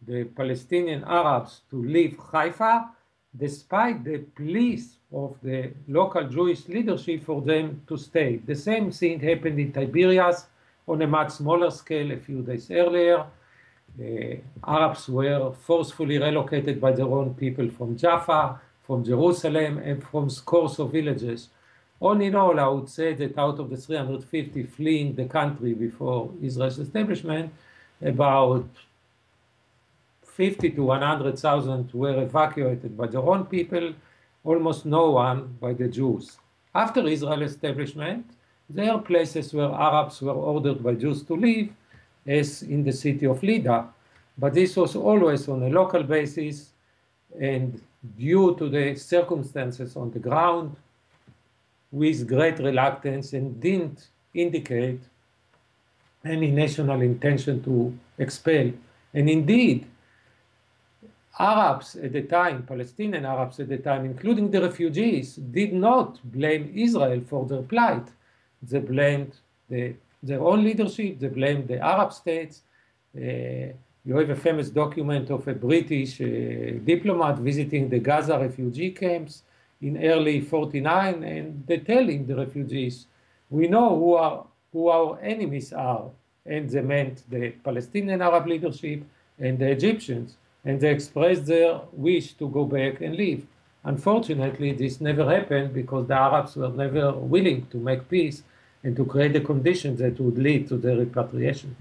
the 0.06 0.24
Palestinian 0.24 1.04
Arabs 1.04 1.62
to 1.70 1.84
leave 1.84 2.18
Haifa 2.32 2.90
despite 3.38 4.04
the 4.04 4.20
pleas 4.38 4.98
of 5.12 5.36
the 5.42 5.72
local 5.88 6.28
Jewish 6.28 6.68
leadership 6.68 7.24
for 7.24 7.42
them 7.42 7.82
to 7.88 7.98
stay. 7.98 8.38
The 8.38 8.56
same 8.56 8.92
thing 8.92 9.20
happened 9.20 9.60
in 9.60 9.72
Tiberias 9.72 10.46
on 10.88 11.02
a 11.02 11.08
much 11.08 11.32
smaller 11.32 11.72
scale 11.72 12.12
a 12.12 12.18
few 12.18 12.42
days 12.42 12.72
earlier. 12.72 13.26
Uh, 14.00 14.36
Arabs 14.68 15.08
were 15.08 15.54
forcefully 15.54 16.18
relocated 16.18 16.82
by 16.82 16.92
their 16.92 17.06
own 17.06 17.34
people 17.34 17.70
from 17.70 17.98
Jaffa, 17.98 18.60
from 18.84 19.04
Jerusalem, 19.04 19.78
and 19.78 20.04
from 20.04 20.30
scores 20.30 20.80
of 20.80 20.92
villages. 20.92 21.50
All 22.00 22.20
in 22.20 22.36
all, 22.36 22.60
I 22.60 22.68
would 22.68 22.90
say 22.90 23.14
that 23.14 23.38
out 23.38 23.60
of 23.60 23.70
the 23.70 23.78
350 23.78 24.64
fleeing 24.64 25.16
the 25.16 25.26
country 25.26 25.74
before 25.74 26.32
Israel's 26.42 26.78
establishment, 26.78 27.54
about 28.02 28.68
50 30.24 30.72
to 30.72 30.84
100,000 30.84 31.94
were 31.94 32.22
evacuated 32.22 32.98
by 32.98 33.08
their 33.08 33.22
own 33.22 33.46
people, 33.46 33.94
almost 34.44 34.86
no 34.86 35.12
one 35.12 35.56
by 35.62 35.72
the 35.72 35.88
Jews. 35.88 36.38
After 36.74 37.08
Israel's 37.08 37.54
establishment, 37.54 38.26
there 38.70 38.92
are 38.92 39.00
places 39.00 39.54
where 39.54 39.72
Arabs 39.72 40.22
were 40.22 40.34
ordered 40.34 40.84
by 40.84 40.96
Jews 40.96 41.24
to 41.24 41.36
live, 41.36 41.70
as 42.26 42.64
in 42.64 42.84
the 42.84 42.92
city 42.92 43.26
of 43.26 43.42
Lydda, 43.44 43.88
but 44.38 44.54
this 44.54 44.76
was 44.76 44.96
always 44.96 45.48
on 45.48 45.64
a 45.64 45.70
local 45.70 46.04
basis 46.04 46.72
and 47.40 47.82
due 48.18 48.56
to 48.56 48.70
the 48.70 48.96
circumstances 48.96 49.96
on 49.96 50.12
the 50.12 50.20
ground 50.20 50.76
with 51.92 52.28
great 52.28 52.60
reluctance 52.60 53.34
and 53.34 53.60
didn't 53.62 54.08
indicate 54.34 55.00
any 56.24 56.52
national 56.52 57.02
intention 57.02 57.64
to 57.64 57.98
expel. 58.18 58.72
And 59.14 59.30
indeed, 59.30 59.86
Arabs 61.38 61.96
at 61.96 62.14
the 62.14 62.24
time, 62.24 62.64
Palestinian 62.64 63.26
Arabs 63.26 63.60
at 63.60 63.70
the 63.70 63.78
time, 63.78 64.06
including 64.06 64.52
the 64.52 64.62
refugees, 64.62 65.36
did 65.36 65.74
not 65.74 66.20
blame 66.24 66.72
Israel 66.74 67.22
for 67.28 67.46
their 67.46 67.62
plight. 67.62 68.08
They 68.62 68.80
blamed 68.80 69.34
the, 69.70 69.96
their 70.28 70.42
own 70.42 70.64
leadership, 70.64 71.20
they 71.20 71.28
blame 71.28 71.66
the 71.68 71.80
Arab 71.80 72.12
states. 72.14 72.62
Uh, 73.16 73.74
you 74.08 74.14
have 74.20 74.30
a 74.30 74.36
famous 74.36 74.70
document 74.70 75.30
of 75.30 75.48
a 75.48 75.54
British 75.54 76.22
uh, 76.22 76.26
diplomat 76.84 77.40
visiting 77.40 77.90
the 77.90 78.00
Gaza 78.00 78.38
refugee 78.38 78.92
camps 78.92 79.44
in 79.82 80.04
early 80.04 80.42
49, 80.42 81.24
and 81.24 81.64
they 81.68 81.80
telling 81.80 82.26
the 82.26 82.36
refugees, 82.36 83.08
we 83.50 83.68
know 83.68 83.90
who, 84.00 84.14
are, 84.14 84.46
who 84.72 84.88
our 84.90 85.20
enemies 85.22 85.74
are. 85.74 86.10
And 86.46 86.70
they 86.70 86.82
meant 86.82 87.24
the 87.30 87.52
Palestinian 87.64 88.22
Arab 88.22 88.46
leadership 88.48 89.04
and 89.40 89.58
the 89.58 89.70
Egyptians 89.72 90.38
and 90.66 90.82
they 90.82 90.90
expressed 90.90 91.46
their 91.46 91.80
wish 91.94 92.34
to 92.34 92.50
go 92.50 92.66
back 92.66 93.00
and 93.02 93.16
live. 93.16 93.46
Unfortunately, 93.84 94.74
this 94.74 95.00
never 95.00 95.30
happened 95.30 95.74
because 95.74 96.08
the 96.08 96.16
Arabs 96.16 96.56
were 96.56 96.70
never 96.70 97.14
willing 97.14 97.68
to 97.68 97.78
make 97.78 98.10
peace 98.10 98.42
and 98.86 98.96
to 98.96 99.04
create 99.04 99.34
the 99.34 99.42
conditions 99.42 100.00
that 100.00 100.20
would 100.20 100.38
lead 100.38 100.68
to 100.70 100.78
their 100.78 100.96
repatriation. 100.96 101.76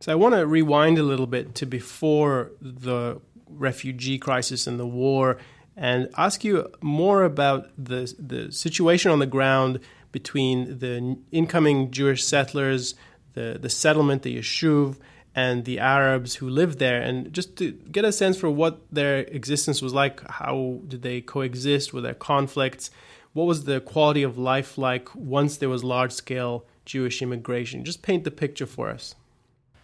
So 0.00 0.10
I 0.10 0.14
want 0.14 0.34
to 0.34 0.46
rewind 0.46 0.96
a 0.96 1.02
little 1.02 1.26
bit 1.26 1.54
to 1.56 1.66
before 1.66 2.50
the 2.62 3.20
refugee 3.46 4.18
crisis 4.18 4.66
and 4.66 4.80
the 4.80 4.86
war 4.86 5.38
and 5.76 6.08
ask 6.16 6.44
you 6.44 6.66
more 6.80 7.24
about 7.24 7.70
the 7.76 8.12
the 8.18 8.50
situation 8.50 9.10
on 9.10 9.18
the 9.18 9.26
ground 9.26 9.80
between 10.10 10.78
the 10.78 11.18
incoming 11.30 11.90
Jewish 11.90 12.24
settlers, 12.24 12.94
the 13.34 13.58
the 13.60 13.68
settlement, 13.68 14.22
the 14.22 14.38
Yishuv, 14.38 14.96
and 15.34 15.66
the 15.66 15.78
Arabs 15.78 16.36
who 16.36 16.48
lived 16.48 16.78
there, 16.78 17.00
and 17.02 17.32
just 17.34 17.56
to 17.58 17.72
get 17.72 18.04
a 18.04 18.12
sense 18.12 18.38
for 18.38 18.50
what 18.50 18.80
their 18.90 19.18
existence 19.18 19.82
was 19.82 19.92
like. 19.92 20.26
How 20.28 20.80
did 20.88 21.02
they 21.02 21.20
coexist? 21.20 21.92
Were 21.92 22.00
there 22.00 22.14
conflicts? 22.14 22.90
What 23.32 23.46
was 23.46 23.64
the 23.64 23.80
quality 23.80 24.22
of 24.22 24.38
life 24.38 24.78
like 24.78 25.14
once 25.14 25.56
there 25.58 25.68
was 25.68 25.84
large 25.84 26.12
scale 26.12 26.64
Jewish 26.84 27.22
immigration? 27.22 27.84
Just 27.84 28.02
paint 28.02 28.24
the 28.24 28.30
picture 28.30 28.66
for 28.66 28.88
us. 28.88 29.14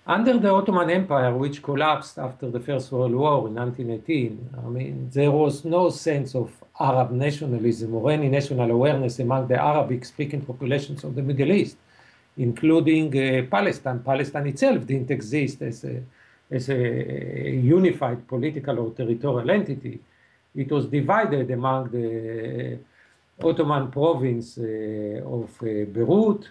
Under 0.06 0.38
the 0.38 0.50
Ottoman 0.50 0.90
Empire, 0.90 1.34
which 1.34 1.62
collapsed 1.62 2.18
after 2.18 2.50
the 2.50 2.60
First 2.60 2.92
World 2.92 3.14
War 3.14 3.48
in 3.48 3.54
1918, 3.54 4.50
I 4.58 4.68
mean, 4.68 5.10
there 5.12 5.30
was 5.30 5.64
no 5.64 5.88
sense 5.88 6.34
of 6.34 6.52
Arab 6.78 7.10
nationalism 7.10 7.94
or 7.94 8.10
any 8.10 8.28
national 8.28 8.70
awareness 8.70 9.18
among 9.18 9.48
the 9.48 9.58
Arabic 9.62 10.04
speaking 10.04 10.42
populations 10.42 11.04
of 11.04 11.14
the 11.14 11.22
Middle 11.22 11.52
East 11.52 11.76
including 12.36 13.16
uh, 13.16 13.42
Palestine. 13.50 14.00
Palestine 14.00 14.46
itself 14.48 14.86
didn't 14.86 15.10
exist 15.10 15.62
as 15.62 15.84
a, 15.84 16.02
as 16.50 16.68
a 16.68 17.50
unified 17.50 18.26
political 18.26 18.78
or 18.78 18.90
territorial 18.92 19.50
entity. 19.50 20.00
It 20.54 20.70
was 20.70 20.86
divided 20.86 21.50
among 21.50 21.90
the 21.90 22.78
Ottoman 23.42 23.90
province 23.90 24.58
uh, 24.58 25.20
of 25.24 25.50
uh, 25.62 25.84
Beirut 25.92 26.48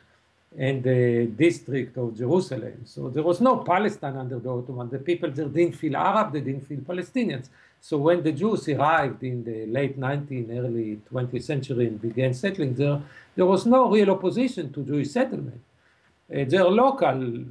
and 0.57 0.83
the 0.83 1.25
district 1.25 1.97
of 1.97 2.15
Jerusalem. 2.15 2.81
So 2.85 3.09
there 3.09 3.23
was 3.23 3.41
no 3.41 3.57
Palestine 3.57 4.17
under 4.17 4.39
the 4.39 4.49
Ottoman. 4.49 4.89
The 4.89 4.99
people 4.99 5.31
there 5.31 5.47
didn't 5.47 5.75
feel 5.75 5.95
Arab, 5.95 6.33
they 6.33 6.41
didn't 6.41 6.67
feel 6.67 6.79
Palestinians. 6.79 7.49
So 7.81 7.97
when 7.97 8.23
the 8.23 8.31
Jews 8.31 8.67
arrived 8.69 9.23
in 9.23 9.43
the 9.43 9.65
late 9.65 9.99
19th, 9.99 10.57
early 10.57 11.01
20th 11.11 11.43
century 11.43 11.87
and 11.87 12.01
began 12.01 12.33
settling 12.33 12.75
there, 12.75 13.01
there 13.35 13.45
was 13.45 13.65
no 13.65 13.91
real 13.91 14.11
opposition 14.11 14.71
to 14.73 14.83
Jewish 14.83 15.09
settlement. 15.09 15.61
Uh, 16.33 16.45
there 16.47 16.61
are 16.61 16.69
local 16.69 17.45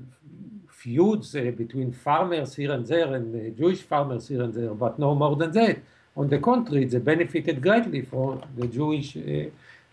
feuds 0.71 1.37
uh, 1.37 1.51
between 1.57 1.93
farmers 1.93 2.55
here 2.55 2.73
and 2.73 2.87
there 2.87 3.15
and 3.15 3.35
uh, 3.35 3.57
Jewish 3.59 3.83
farmers 3.83 4.29
here 4.29 4.43
and 4.43 4.55
there, 4.55 4.75
but 4.75 4.99
no 4.99 5.15
more 5.15 5.37
than 5.37 5.53
that. 5.53 5.79
On 6.17 6.29
the 6.29 6.39
contrary, 6.39 6.85
they 6.85 6.99
benefited 6.99 7.63
greatly 7.63 8.03
from 8.03 8.43
the 8.57 8.67
Jewish 8.67 9.17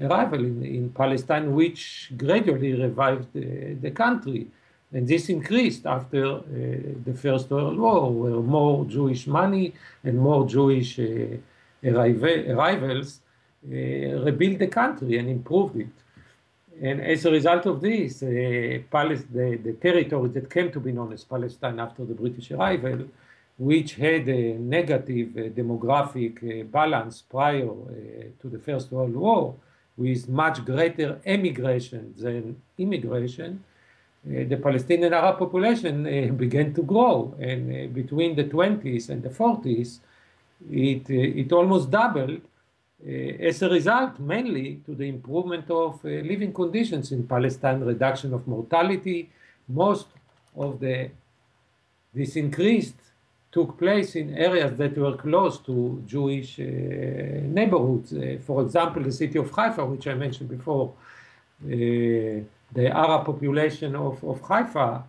arrival 0.02 0.40
in, 0.40 0.64
in, 0.64 0.90
Palestine, 0.90 1.54
which 1.54 2.12
gradually 2.18 2.74
revived 2.74 3.32
the, 3.34 3.74
the 3.76 3.92
country. 3.92 4.48
And 4.92 5.08
this 5.08 5.30
increased 5.30 5.86
after 5.86 6.26
uh, 6.26 6.42
the 7.06 7.14
First 7.14 7.50
World 7.50 7.78
War, 7.78 8.12
where 8.12 8.42
more 8.42 8.86
Jewish 8.86 9.28
money 9.28 9.74
and 10.04 10.20
more 10.20 10.48
Jewish 10.48 11.00
uh, 11.00 11.38
arrivals 11.84 13.22
rebuilt 13.64 14.60
the 14.60 14.68
country 14.68 15.18
and 15.18 15.30
improved 15.30 15.76
it. 15.78 15.88
And 16.82 17.02
as 17.02 17.26
a 17.26 17.32
result 17.32 17.66
of 17.66 17.82
this, 17.82 18.24
uh, 18.24 18.28
the, 18.28 19.60
the 19.64 19.74
territory 19.82 20.30
that 20.30 20.50
came 20.50 20.72
to 20.72 20.80
be 20.80 20.92
known 20.92 21.12
as 21.12 21.24
Palestine 21.26 21.80
after 21.80 22.06
the 22.06 22.14
British 22.14 22.52
arrival, 22.52 23.06
which 23.60 23.96
had 23.96 24.28
a 24.30 24.54
negative 24.54 25.36
uh, 25.36 25.42
demographic 25.50 26.36
uh, 26.42 26.64
balance 26.64 27.22
prior 27.30 27.68
to 28.42 28.48
the 28.48 28.58
First 28.58 28.90
World 28.90 29.14
War, 29.14 29.54
with 29.98 30.30
much 30.30 30.64
greater 30.64 31.20
emigration 31.26 32.14
than 32.18 32.56
immigration, 32.78 33.62
uh, 34.26 34.46
the 34.48 34.56
Palestinian 34.56 35.14
Arab 35.14 35.40
population 35.40 36.08
uh, 36.08 36.32
began 36.44 36.74
to 36.74 36.84
grow. 36.84 37.36
And 37.38 37.62
uh, 37.70 37.88
between 37.94 38.38
the 38.38 38.46
20s 38.46 39.10
and 39.10 39.22
the 39.22 39.30
40s, 39.30 40.00
it, 40.72 41.10
it 41.10 41.52
almost 41.52 41.92
doubled 41.92 42.42
as 43.02 43.62
a 43.62 43.70
result 43.70 44.20
mainly 44.20 44.82
to 44.86 44.94
the 44.94 45.08
improvement 45.08 45.72
of 45.72 46.04
living 46.04 46.52
conditions 46.52 47.14
in 47.14 47.26
Palestine, 47.26 47.80
reduction 47.80 48.34
of 48.34 48.46
mortality. 48.46 49.30
Most 49.70 50.08
of 50.54 50.82
the 50.82 51.10
this 52.14 52.36
increased 52.36 52.98
took 53.52 53.78
place 53.78 54.16
in 54.16 54.38
areas 54.38 54.78
that 54.78 54.98
were 54.98 55.18
close 55.18 55.58
to 55.60 56.04
Jewish 56.06 56.60
uh, 56.60 56.64
neighborhoods. 56.64 58.14
Uh, 58.14 58.38
for 58.46 58.62
example, 58.62 59.02
the 59.04 59.12
city 59.12 59.40
of 59.40 59.50
Haifa, 59.52 59.86
which 59.86 60.08
I 60.08 60.14
mentioned 60.14 60.50
before, 60.50 60.94
uh, 61.66 61.68
the 61.68 62.88
Arab 62.94 63.26
population 63.26 63.96
of, 63.96 64.24
of 64.24 64.40
Haifa 64.42 64.82
uh, 64.82 65.04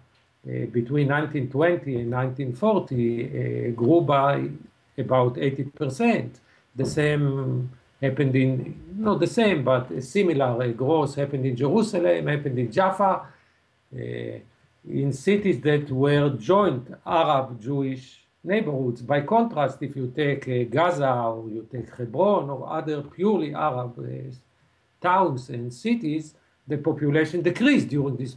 between 0.73 1.09
1920 1.09 1.97
and 1.97 2.11
1940 2.11 3.69
uh, 3.69 3.71
grew 3.73 4.01
by 4.01 4.49
about 4.97 5.35
80%. 5.35 6.31
The 6.75 6.87
same 6.87 7.71
happened 8.01 8.35
in, 8.35 8.81
not 8.97 9.21
the 9.21 9.27
same, 9.27 9.63
but 9.63 10.03
similar 10.03 10.73
growth 10.73 11.15
happened 11.15 11.45
in 11.45 11.57
Jerusalem, 11.57 12.27
happened 12.27 12.59
in 12.59 12.73
Jaffa, 12.73 13.27
uh, 13.95 14.39
in 14.89 15.13
cities 15.13 15.61
that 15.61 15.91
were 15.91 16.31
joint 16.31 16.89
Arab 17.05 17.61
Jewish 17.61 18.20
neighborhoods. 18.43 19.03
By 19.03 19.21
contrast, 19.23 19.83
if 19.83 19.95
you 19.97 20.13
take 20.15 20.49
uh, 20.49 20.65
Gaza 20.71 21.13
or 21.13 21.49
you 21.49 21.69
take 21.71 21.95
Hebron 21.97 22.51
or 22.51 22.71
other 22.71 23.03
purely 23.03 23.55
Arab 23.55 23.99
uh, 23.99 24.33
towns 25.01 25.51
and 25.51 25.73
cities, 25.73 26.35
the 26.67 26.79
population 26.79 27.43
decreased 27.43 27.89
during 27.89 28.17
this 28.17 28.37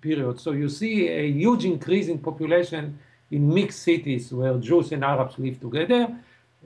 period. 0.00 0.40
So 0.40 0.52
you 0.52 0.68
see 0.68 1.08
a 1.08 1.26
huge 1.30 1.64
increase 1.64 2.08
in 2.08 2.18
population 2.18 2.98
in 3.30 3.52
mixed 3.52 3.82
cities 3.82 4.32
where 4.32 4.58
Jews 4.58 4.90
and 4.92 5.04
Arabs 5.04 5.38
live 5.38 5.60
together, 5.60 6.16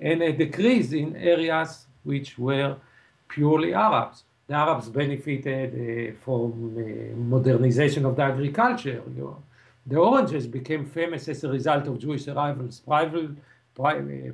and 0.01 0.23
a 0.23 0.33
decrease 0.33 0.93
in 0.93 1.15
areas 1.17 1.87
which 2.03 2.39
were 2.39 2.77
purely 3.29 3.75
Arabs. 3.75 4.25
The 4.47 4.55
Arabs 4.55 4.89
benefited 4.89 5.71
uh, 5.75 6.17
from 6.25 6.77
uh, 6.77 7.17
modernization 7.17 8.05
of 8.07 8.17
the 8.17 8.23
agriculture. 8.23 9.03
You 9.17 9.23
know. 9.23 9.43
The 9.87 9.97
oranges 9.97 10.47
became 10.47 10.87
famous 10.87 11.29
as 11.29 11.45
a 11.45 11.49
result 11.49 11.87
of 11.87 11.99
Jewish 11.99 12.27
arrivals. 12.29 12.81
Prior, 12.81 13.37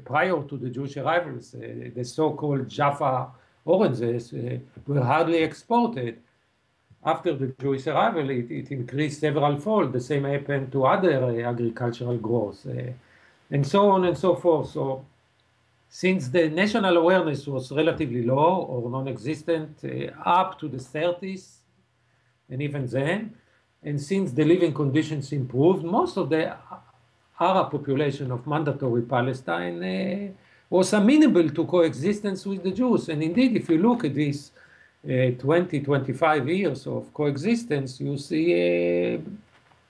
prior 0.04 0.42
to 0.42 0.56
the 0.56 0.70
Jewish 0.70 0.96
arrivals, 0.96 1.54
uh, 1.54 1.90
the 1.94 2.04
so-called 2.04 2.68
Jaffa 2.68 3.28
oranges 3.64 4.32
uh, 4.32 4.58
were 4.86 5.02
hardly 5.02 5.42
exported 5.42 6.18
after 7.04 7.34
the 7.34 7.54
Jewish 7.58 7.86
arrival, 7.86 8.28
it, 8.30 8.50
it 8.50 8.70
increased 8.70 9.20
several 9.20 9.58
fold. 9.58 9.92
The 9.92 10.00
same 10.00 10.24
happened 10.24 10.70
to 10.72 10.84
other 10.84 11.24
uh, 11.24 11.48
agricultural 11.48 12.18
growth, 12.18 12.66
uh, 12.66 12.92
and 13.50 13.66
so 13.66 13.90
on 13.90 14.04
and 14.04 14.16
so 14.16 14.36
forth. 14.36 14.70
So, 14.70 15.04
since 15.88 16.28
the 16.28 16.48
national 16.50 16.96
awareness 16.98 17.46
was 17.46 17.72
relatively 17.72 18.22
low 18.22 18.62
or 18.68 18.90
non-existent 18.90 19.78
uh, 19.82 20.28
up 20.28 20.58
to 20.60 20.68
the 20.68 20.76
30s, 20.76 21.56
and 22.50 22.60
even 22.60 22.86
then, 22.86 23.34
and 23.82 24.00
since 24.00 24.32
the 24.32 24.44
living 24.44 24.74
conditions 24.74 25.32
improved, 25.32 25.84
most 25.84 26.16
of 26.16 26.28
the 26.28 26.54
Arab 27.38 27.70
population 27.70 28.30
of 28.30 28.46
mandatory 28.46 29.02
Palestine 29.02 29.82
uh, 29.82 30.32
was 30.68 30.92
amenable 30.92 31.48
to 31.48 31.64
coexistence 31.64 32.44
with 32.44 32.62
the 32.62 32.70
Jews. 32.70 33.08
And 33.08 33.22
indeed, 33.22 33.56
if 33.56 33.68
you 33.70 33.78
look 33.78 34.04
at 34.04 34.14
this 34.14 34.52
uh, 35.04 35.30
20, 35.38 35.80
25 35.80 36.48
years 36.48 36.86
of 36.86 37.12
coexistence, 37.14 38.00
you 38.00 38.18
see 38.18 38.52
a, 38.52 39.20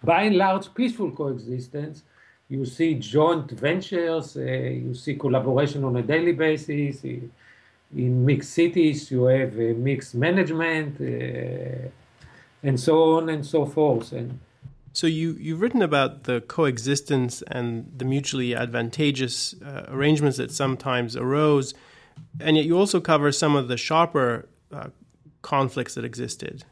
by 0.03 0.23
and 0.23 0.37
large 0.37 0.73
peaceful 0.73 1.11
coexistence. 1.11 2.05
You 2.49 2.65
see 2.65 2.95
joint 2.95 3.51
ventures, 3.51 4.37
uh, 4.37 4.41
you 4.41 4.95
see 4.95 5.17
collaboration 5.17 5.85
on 5.85 5.97
a 5.97 6.03
daily 6.03 6.33
basis. 6.33 7.05
In 7.05 8.25
mixed 8.25 8.53
cities, 8.53 9.11
you 9.11 9.25
have 9.25 9.55
mixed 9.55 10.15
management, 10.15 11.01
uh, 11.01 11.89
and 12.63 12.79
so 12.79 13.17
on 13.17 13.29
and 13.29 13.45
so 13.45 13.67
forth. 13.67 14.13
And 14.13 14.41
so 14.93 15.07
you 15.07 15.37
you've 15.39 15.61
written 15.61 15.83
about 15.83 16.25
the 16.25 16.41
coexistence 16.41 17.43
and 17.43 17.93
the 17.97 18.05
mutually 18.05 18.55
advantageous 18.55 19.55
uh, 19.65 19.87
arrangements 19.89 20.37
that 20.39 20.51
sometimes 20.51 21.17
arose, 21.17 21.75
and 22.41 22.57
yet 22.57 22.67
you 22.67 22.77
also 22.79 23.01
cover 23.01 23.33
some 23.33 23.57
of 23.57 23.69
the 23.69 23.77
sharper 23.77 24.49
uh, 24.73 24.89
conflicts 25.43 25.95
that 25.95 26.05
existed? 26.05 26.65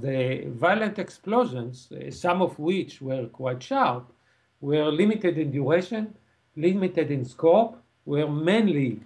The 0.00 0.44
violent 0.46 0.98
explosions, 0.98 1.90
uh, 1.92 2.10
some 2.10 2.42
of 2.42 2.58
which 2.58 3.00
were 3.00 3.26
quite 3.26 3.62
sharp, 3.62 4.12
were 4.60 4.90
limited 4.90 5.38
in 5.38 5.50
duration, 5.50 6.14
limited 6.56 7.10
in 7.10 7.24
scope, 7.24 7.78
were 8.04 8.28
mainly 8.28 9.00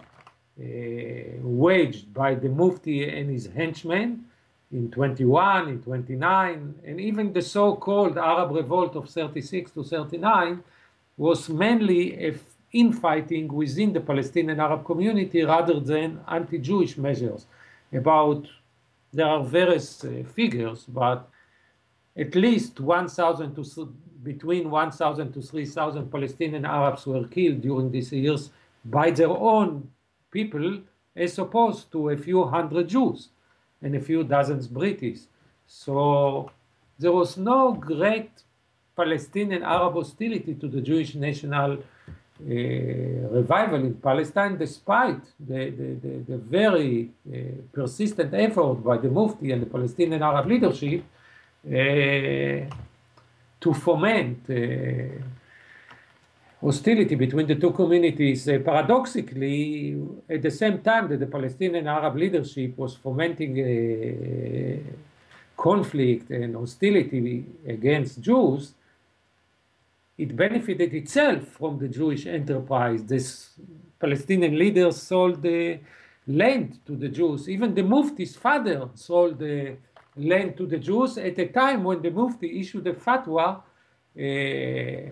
uh, 0.59 0.63
waged 1.41 2.13
by 2.13 2.35
the 2.35 2.49
Mufti 2.49 3.07
and 3.07 3.29
his 3.29 3.47
henchmen 3.47 4.25
in 4.71 4.91
21, 4.91 5.69
in 5.69 5.81
29, 5.81 6.75
and 6.85 6.99
even 6.99 7.31
the 7.31 7.41
so-called 7.41 8.17
Arab 8.17 8.51
revolt 8.51 8.95
of 8.95 9.09
36 9.09 9.71
to 9.71 9.83
39 9.83 10.63
was 11.15 11.49
mainly 11.49 12.35
infighting 12.73 13.47
within 13.47 13.93
the 13.93 14.01
Palestinian 14.01 14.59
Arab 14.59 14.85
community 14.85 15.41
rather 15.43 15.79
than 15.79 16.19
anti-Jewish 16.27 16.97
measures. 16.97 17.45
About, 17.93 18.45
there 19.13 19.25
are 19.25 19.43
various 19.43 20.03
uh, 20.03 20.23
figures, 20.35 20.83
but 20.83 21.29
at 22.17 22.35
least 22.35 22.79
1,000 22.79 23.55
to 23.55 23.93
between 24.23 24.69
1,000 24.69 25.31
to 25.31 25.41
3,000 25.41 26.11
Palestinian 26.11 26.65
Arabs 26.65 27.05
were 27.05 27.25
killed 27.27 27.61
during 27.61 27.89
these 27.89 28.11
years 28.11 28.49
by 28.83 29.09
their 29.11 29.29
own 29.29 29.89
people, 30.31 30.81
as 31.15 31.39
opposed 31.39 31.89
to 31.91 32.09
a 32.09 32.17
few 32.17 32.43
hundred 32.43 32.89
Jews 32.89 33.29
and 33.81 33.95
a 33.95 33.99
few 33.99 34.23
dozens 34.23 34.67
British. 34.67 35.19
So 35.67 36.51
there 36.99 37.11
was 37.11 37.37
no 37.37 37.73
great 37.73 38.31
Palestinian 38.95 39.63
Arab 39.63 39.93
hostility 39.93 40.55
to 40.55 40.67
the 40.67 40.81
Jewish 40.81 41.13
national 41.15 41.71
uh, 41.73 42.53
revival 43.39 43.81
in 43.83 43.95
Palestine, 43.95 44.57
despite 44.57 45.23
the, 45.39 45.69
the, 45.69 45.89
the, 46.03 46.13
the 46.31 46.37
very 46.37 47.09
uh, 47.09 47.37
persistent 47.73 48.33
effort 48.33 48.75
by 48.83 48.97
the 48.97 49.09
Mufti 49.09 49.51
and 49.51 49.61
the 49.61 49.65
Palestinian 49.65 50.21
Arab 50.21 50.45
leadership 50.47 51.03
uh, 51.65 51.71
to 53.59 53.73
foment 53.73 54.39
hostility 56.61 57.15
between 57.15 57.47
the 57.47 57.55
two 57.55 57.71
communities. 57.71 58.47
Uh, 58.47 58.59
paradoxically, 58.63 59.97
at 60.29 60.41
the 60.41 60.51
same 60.51 60.79
time 60.79 61.07
that 61.09 61.19
the 61.19 61.27
Palestinian 61.27 61.87
Arab 61.87 62.15
leadership 62.15 62.77
was 62.77 62.95
fomenting 62.95 63.57
a 63.59 64.79
conflict 65.55 66.29
and 66.31 66.55
hostility 66.55 67.45
against 67.67 68.21
Jews, 68.21 68.73
it 70.17 70.35
benefited 70.35 70.93
itself 70.93 71.43
from 71.59 71.77
the 71.77 71.87
Jewish 71.87 72.25
enterprise. 72.25 73.03
This 73.03 73.51
Palestinian 73.99 74.57
leaders 74.57 75.01
sold 75.01 75.41
the 75.41 75.79
land 76.27 76.79
to 76.85 76.95
the 76.95 77.07
Jews. 77.09 77.47
Even 77.47 77.73
the 77.73 77.83
Mufti's 77.83 78.35
father 78.35 78.89
sold 78.95 79.39
the 79.39 79.77
land 80.15 80.57
to 80.57 80.65
the 80.65 80.79
Jews 80.79 81.17
at 81.17 81.37
a 81.37 81.47
time 81.47 81.83
when 81.83 82.01
the 82.01 82.09
Mufti 82.09 82.59
issued 82.59 82.87
a 82.87 82.93
fatwa 82.93 83.61
uh, 84.19 85.11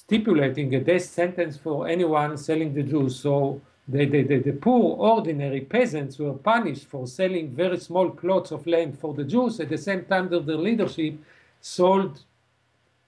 stipulating 0.00 0.74
a 0.74 0.80
death 0.80 1.06
sentence 1.06 1.56
for 1.56 1.88
anyone 1.88 2.36
selling 2.36 2.74
the 2.74 2.82
Jews. 2.82 3.18
So 3.18 3.62
the, 3.88 4.04
the, 4.04 4.22
the, 4.24 4.38
the, 4.40 4.52
poor, 4.52 4.94
ordinary 4.98 5.62
peasants 5.62 6.18
were 6.18 6.34
punished 6.34 6.84
for 6.84 7.06
selling 7.06 7.48
very 7.48 7.78
small 7.78 8.10
plots 8.10 8.50
of 8.50 8.66
land 8.66 8.98
for 8.98 9.14
the 9.14 9.24
Jews. 9.24 9.58
At 9.58 9.70
the 9.70 9.78
same 9.78 10.04
time, 10.04 10.28
that 10.28 10.44
their 10.44 10.58
leadership 10.58 11.14
sold 11.62 12.20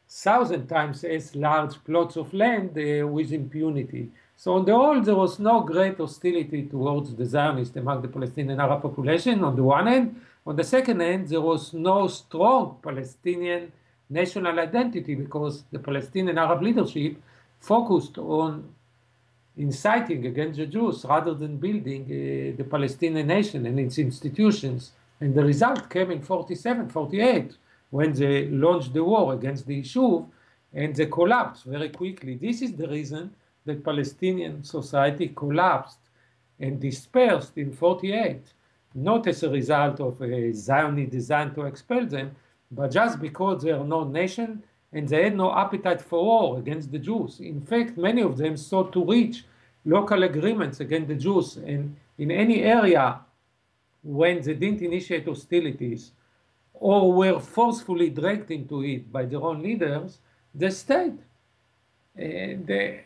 thousand 0.09 0.67
times 0.67 1.05
as 1.05 1.37
large 1.37 1.75
plots 1.85 2.17
of 2.17 2.33
land 2.33 2.71
uh, 2.71 3.07
with 3.07 3.33
impunity. 3.33 4.11
So 4.35 4.55
on 4.55 4.65
the 4.65 4.75
whole, 4.75 5.03
there 5.03 5.15
was 5.15 5.39
no 5.39 5.61
great 5.61 5.99
hostility 5.99 6.63
towards 6.63 7.15
the 7.15 7.27
Zionists 7.27 7.77
among 7.77 8.01
the 8.01 8.09
Palestinian 8.09 8.61
Arab 8.61 8.81
population 8.81 9.45
on 9.45 9.57
the 9.57 9.63
one 9.63 9.89
hand. 9.89 10.19
On 10.47 10.57
the 10.57 10.65
second 10.65 11.01
hand, 11.01 11.29
there 11.29 11.43
was 11.43 11.75
no 11.75 12.09
strong 12.09 12.79
Palestinian 12.83 13.73
national 14.11 14.59
identity 14.59 15.15
because 15.15 15.65
the 15.71 15.79
Palestinian 15.79 16.39
Arab 16.39 16.63
leadership 16.63 17.17
focused 17.61 18.19
on 18.19 18.75
inciting 19.57 20.27
against 20.27 20.59
the 20.59 20.67
Jews 20.67 21.05
rather 21.05 21.35
than 21.35 21.57
building 21.57 22.05
uh, 22.05 22.57
the 22.57 22.65
Palestinian 22.65 23.27
nation 23.27 23.67
and 23.67 23.79
its 23.79 23.99
institutions. 23.99 24.93
And 25.21 25.35
the 25.35 25.45
result 25.45 25.91
came 25.91 26.13
in 26.13 26.23
47, 26.23 26.89
48, 26.89 27.57
when 27.91 28.13
they 28.13 28.47
launched 28.47 28.95
the 28.95 29.03
war 29.03 29.35
against 29.35 29.67
the 29.67 29.83
Yishuv, 29.83 30.27
and 30.73 30.95
they 30.95 31.07
collapsed 31.07 31.65
very 31.65 31.89
quickly. 31.89 32.37
This 32.37 32.63
is 32.63 32.73
the 32.75 32.87
reason 32.87 33.35
that 33.65 33.85
Palestinian 33.85 34.63
society 34.63 35.33
collapsed 35.35 35.99
and 36.61 36.81
dispersed 36.81 37.57
in 37.59 37.73
48, 37.73 38.43
not 38.95 39.27
as 39.27 39.43
a 39.43 39.51
result 39.51 40.01
of 40.01 40.21
a 40.23 40.53
Zionist 40.53 41.11
design 41.11 41.55
to 41.55 41.63
expel 41.63 42.07
them, 42.07 42.37
but 42.71 42.91
just 42.91 43.21
because 43.21 43.63
they 43.63 43.71
are 43.71 43.85
no 43.85 44.05
nation 44.05 44.63
and 44.93 45.09
they 45.09 45.25
had 45.25 45.37
no 45.37 45.57
appetite 45.57 46.01
for 46.01 46.25
war 46.25 46.59
against 46.59 46.91
the 46.91 46.99
Jews. 46.99 47.41
In 47.41 47.61
fact, 47.61 47.97
many 47.97 48.23
of 48.23 48.37
them 48.37 48.57
sought 48.57 48.93
to 48.93 49.05
reach 49.05 49.45
local 49.85 50.23
agreements 50.23 50.81
against 50.81 51.09
the 51.09 51.15
Jews, 51.15 51.57
and 51.57 51.97
in 52.19 52.31
any 52.31 52.63
area 52.63 53.21
when 54.03 54.41
they 54.43 54.55
didn't 54.55 54.83
initiate 54.83 55.27
hostilities 55.27 56.13
or 56.75 57.13
were 57.13 57.41
forcefully 57.41 58.11
dragged 58.11 58.51
into 58.51 58.85
it 58.85 59.11
by 59.13 59.25
their 59.25 59.43
own 59.43 59.63
leaders, 59.63 60.19
they 60.55 60.71
stayed. 60.71 61.19
Uh, 62.17 62.59
the, 62.67 63.01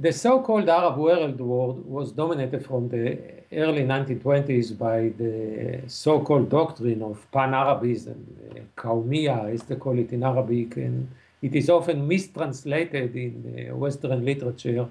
the 0.00 0.12
so-called 0.12 0.66
Arab 0.70 0.96
world 0.96 1.38
was 1.38 2.12
dominated 2.12 2.64
from 2.64 2.88
the 2.88 3.18
early 3.52 3.82
1920s 3.82 4.78
by 4.78 5.12
the 5.18 5.82
so-called 5.88 6.48
doctrine 6.48 7.02
of 7.02 7.30
pan-Arabism, 7.30 8.18
uh, 8.56 9.44
as 9.54 9.62
they 9.64 9.76
call 9.76 9.98
it 9.98 10.10
in 10.10 10.22
Arabic, 10.22 10.78
and 10.78 11.06
it 11.42 11.54
is 11.54 11.68
often 11.68 12.08
mistranslated 12.08 13.14
in 13.14 13.34
Western 13.78 14.24
literature 14.24 14.88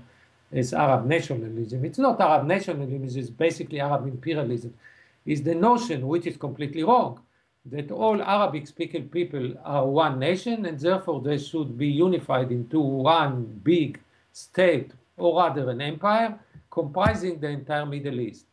as 0.51 0.73
Arab 0.73 1.07
nationalism. 1.07 1.83
It's 1.85 1.97
not 1.97 2.21
Arab 2.21 2.45
nationalism, 2.45 3.03
it's 3.03 3.31
basically 3.31 3.79
Arab 3.79 4.05
imperialism. 4.05 4.75
It's 5.25 5.41
the 5.41 5.55
notion, 5.55 6.07
which 6.07 6.27
is 6.27 6.37
completely 6.37 6.83
wrong, 6.83 7.19
that 7.65 7.89
all 7.89 8.21
Arabic 8.21 8.67
speaking 8.67 9.09
people 9.09 9.55
are 9.63 9.87
one 9.87 10.19
nation 10.19 10.67
and 10.67 10.79
therefore 10.79 11.19
they 11.19 11.39
should 11.39 11.79
be 11.79 11.87
unified 11.87 12.51
into 12.51 12.79
one 12.79 13.59
big 13.63 13.99
state 14.31 14.91
or 15.19 15.41
rather 15.41 15.69
an 15.69 15.81
empire 15.81 16.39
comprising 16.69 17.39
the 17.39 17.49
entire 17.49 17.85
Middle 17.85 18.19
East. 18.19 18.45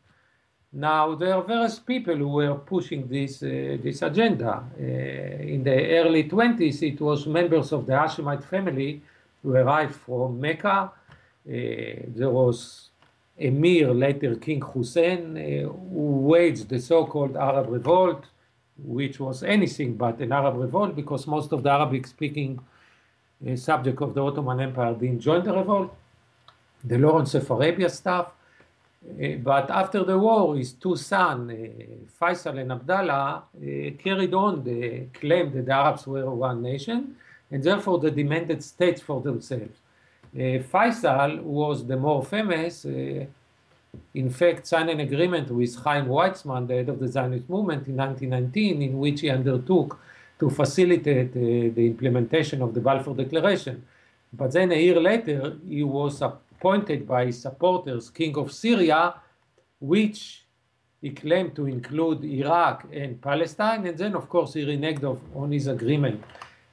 Now, 0.73 1.15
there 1.15 1.35
are 1.35 1.43
various 1.43 1.79
people 1.79 2.17
who 2.17 2.29
were 2.29 2.55
pushing 2.55 3.07
this, 3.09 3.43
uh, 3.43 3.79
this 3.83 4.03
agenda. 4.03 4.65
Uh, 4.79 4.83
in 4.83 5.63
the 5.65 5.97
early 5.99 6.25
20s, 6.25 6.83
it 6.83 7.01
was 7.01 7.27
members 7.27 7.73
of 7.73 7.87
the 7.87 7.93
Hashemite 7.93 8.45
family 8.45 9.01
who 9.43 9.55
arrived 9.55 9.95
from 9.95 10.41
Mecca. 10.41 10.79
Uh, 10.79 10.91
there 12.19 12.31
was 12.31 12.91
Emir, 13.39 13.93
later 13.95 14.35
King 14.37 14.61
Hussein, 14.61 15.37
uh, 15.37 15.69
who 15.69 16.21
waged 16.33 16.69
the 16.69 16.81
so 16.81 17.07
called 17.07 17.37
Arab 17.37 17.69
Revolt, 17.71 18.25
which 18.79 19.21
was 19.21 19.43
anything 19.43 19.97
but 19.97 20.19
an 20.21 20.33
Arab 20.33 20.57
revolt 20.57 20.95
because 20.95 21.27
most 21.27 21.53
of 21.53 21.63
the 21.63 21.71
Arabic 21.71 22.07
speaking 22.07 22.59
uh, 23.47 23.57
subject 23.57 24.01
of 24.03 24.15
the 24.15 24.23
Ottoman 24.23 24.61
Empire 24.61 24.95
didn't 24.95 25.21
join 25.21 25.45
the 25.45 25.53
revolt. 25.53 25.95
The 26.85 26.99
Lawrence 26.99 27.35
of 27.35 27.51
Arabia 27.51 27.89
stuff. 27.89 28.33
Uh, 29.09 29.37
but 29.43 29.71
after 29.71 30.03
the 30.05 30.19
war, 30.19 30.57
his 30.57 30.73
two 30.73 30.97
sons, 30.97 31.51
uh, 31.51 31.55
Faisal 32.21 32.59
and 32.61 32.73
Abdallah, 32.73 33.45
uh, 33.55 33.91
carried 34.03 34.35
on 34.35 34.65
the 34.65 35.07
claim 35.15 35.53
that 35.53 35.67
the 35.67 35.73
Arabs 35.73 36.07
were 36.07 36.29
one 36.31 36.63
nation, 36.63 37.17
and 37.51 37.63
therefore 37.63 37.99
they 38.01 38.11
demanded 38.11 38.63
states 38.63 39.01
for 39.01 39.21
themselves. 39.21 39.79
Faisal 40.35 41.41
was 41.43 41.87
the 41.87 41.97
more 41.97 42.23
famous, 42.23 42.85
in 42.85 44.31
fact, 44.31 44.67
signed 44.67 44.91
an 44.91 45.01
agreement 45.01 45.51
with 45.51 45.75
Chaim 45.77 46.07
Weizmann, 46.07 46.67
the 46.67 46.75
head 46.75 46.89
of 46.91 46.99
the 46.99 47.09
Zionist 47.09 47.49
movement, 47.49 47.87
in 47.87 47.97
1919, 47.97 48.83
in 48.83 48.99
which 48.99 49.23
he 49.23 49.31
undertook 49.31 49.99
to 50.39 50.51
facilitate 50.51 51.33
the 51.33 51.87
implementation 51.87 52.61
of 52.61 52.75
the 52.75 52.81
Balfour 52.81 53.15
Declaration. 53.15 53.83
But 54.31 54.53
then 54.53 54.73
a 54.73 54.75
year 54.75 55.01
later, 55.01 55.57
he 55.67 55.83
was 55.85 56.21
appointed 56.57 57.07
by 57.07 57.27
his 57.27 57.41
supporters 57.41 58.11
king 58.11 58.37
of 58.37 58.51
Syria, 58.53 59.15
which 59.79 60.45
he 61.03 61.11
claimed 61.11 61.55
to 61.55 61.67
include 61.67 62.25
Iraq 62.25 62.87
and 62.93 63.21
Palestine, 63.21 63.87
and 63.87 63.97
then, 63.99 64.15
of 64.15 64.29
course, 64.29 64.55
he 64.55 64.65
reneged 64.65 65.05
on 65.35 65.53
his 65.53 65.67
agreement. 65.67 66.23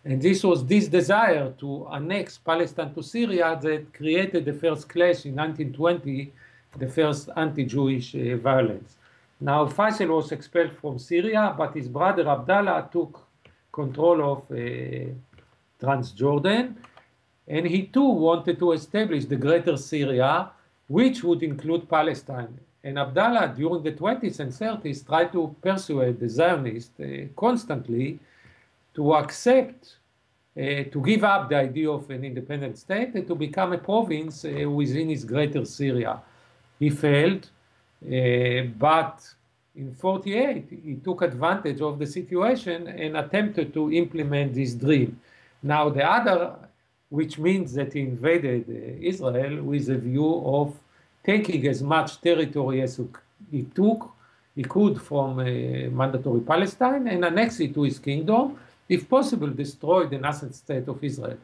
And 0.06 0.22
this 0.22 0.44
was 0.44 0.66
this 0.66 0.88
desire 0.88 1.54
to 1.60 1.88
annex 1.98 2.38
Palestine 2.38 2.94
to 2.94 3.04
Syria 3.04 3.60
that 3.62 3.94
created 3.94 4.46
the 4.46 4.54
first 4.54 4.90
clash 4.90 5.26
in 5.26 5.36
1920, 5.36 6.32
the 6.78 6.88
first 6.88 7.30
anti 7.36 7.66
Jewish 7.66 8.16
uh, 8.16 8.38
violence. 8.38 8.96
Now, 9.40 9.66
Faisal 9.68 10.10
was 10.20 10.32
expelled 10.32 10.74
from 10.82 11.00
Syria, 11.00 11.54
but 11.58 11.74
his 11.74 11.88
brother 11.88 12.28
Abdallah 12.28 12.90
took 12.92 13.14
control 13.72 14.18
of 14.34 14.40
uh, 14.52 14.56
Transjordan 15.82 16.76
and 17.48 17.66
he 17.66 17.84
too 17.84 18.10
wanted 18.10 18.60
to 18.60 18.72
establish 18.72 19.26
the 19.26 19.36
greater 19.36 19.78
Syria, 19.78 20.50
which 20.88 21.24
would 21.24 21.44
include 21.44 21.90
Palestine. 21.90 22.60
And 22.84 23.00
Abdallah, 23.00 23.54
during 23.56 23.84
the 23.84 23.94
20s 23.94 24.40
and 24.40 24.52
30s, 24.52 25.06
tried 25.06 25.32
to 25.32 25.56
persuade 25.62 26.20
the 26.20 26.30
Zionists 26.30 27.00
uh, 27.00 27.28
constantly 27.36 28.20
to 28.94 29.14
accept, 29.16 29.98
uh, 30.58 30.84
to 30.92 31.02
give 31.04 31.24
up 31.24 31.50
the 31.50 31.56
idea 31.56 31.90
of 31.90 32.10
an 32.10 32.24
independent 32.24 32.78
state 32.78 33.14
and 33.16 33.26
to 33.28 33.36
become 33.36 33.74
a 33.74 33.78
province 33.78 34.46
uh, 34.46 34.70
within 34.70 35.10
his 35.10 35.24
greater 35.24 35.66
Syria. 35.66 36.22
He 36.80 36.90
failed, 36.90 37.50
uh, 38.06 38.68
but 38.78 39.24
in 39.76 39.94
48 39.94 40.66
he 40.84 40.96
took 40.96 41.22
advantage 41.22 41.82
of 41.82 41.98
the 41.98 42.06
situation 42.06 42.88
and 42.88 43.18
attempted 43.18 43.74
to 43.74 43.92
implement 43.92 44.54
this 44.54 44.74
dream. 44.74 45.20
Now, 45.64 45.90
the 45.90 46.06
other 46.06 46.56
which 47.18 47.38
means 47.38 47.74
that 47.78 47.94
he 47.94 48.00
invaded 48.00 48.64
uh, 48.68 49.12
Israel 49.12 49.62
with 49.72 49.88
a 49.98 50.00
view 50.10 50.30
of 50.58 50.68
taking 51.24 51.62
as 51.68 51.80
much 51.96 52.10
territory 52.22 52.82
as 52.82 53.00
he 53.52 53.62
took, 53.80 54.00
he 54.56 54.64
could 54.64 55.00
from 55.00 55.30
uh, 55.38 55.44
mandatory 56.02 56.42
Palestine 56.42 57.08
and 57.08 57.24
annex 57.24 57.60
it 57.60 57.72
to 57.76 57.84
his 57.84 58.00
kingdom, 58.00 58.58
if 58.90 59.08
possible, 59.08 59.52
destroy 59.64 60.08
the 60.08 60.18
nascent 60.18 60.56
state 60.56 60.88
of 60.88 61.04
Israel. 61.04 61.38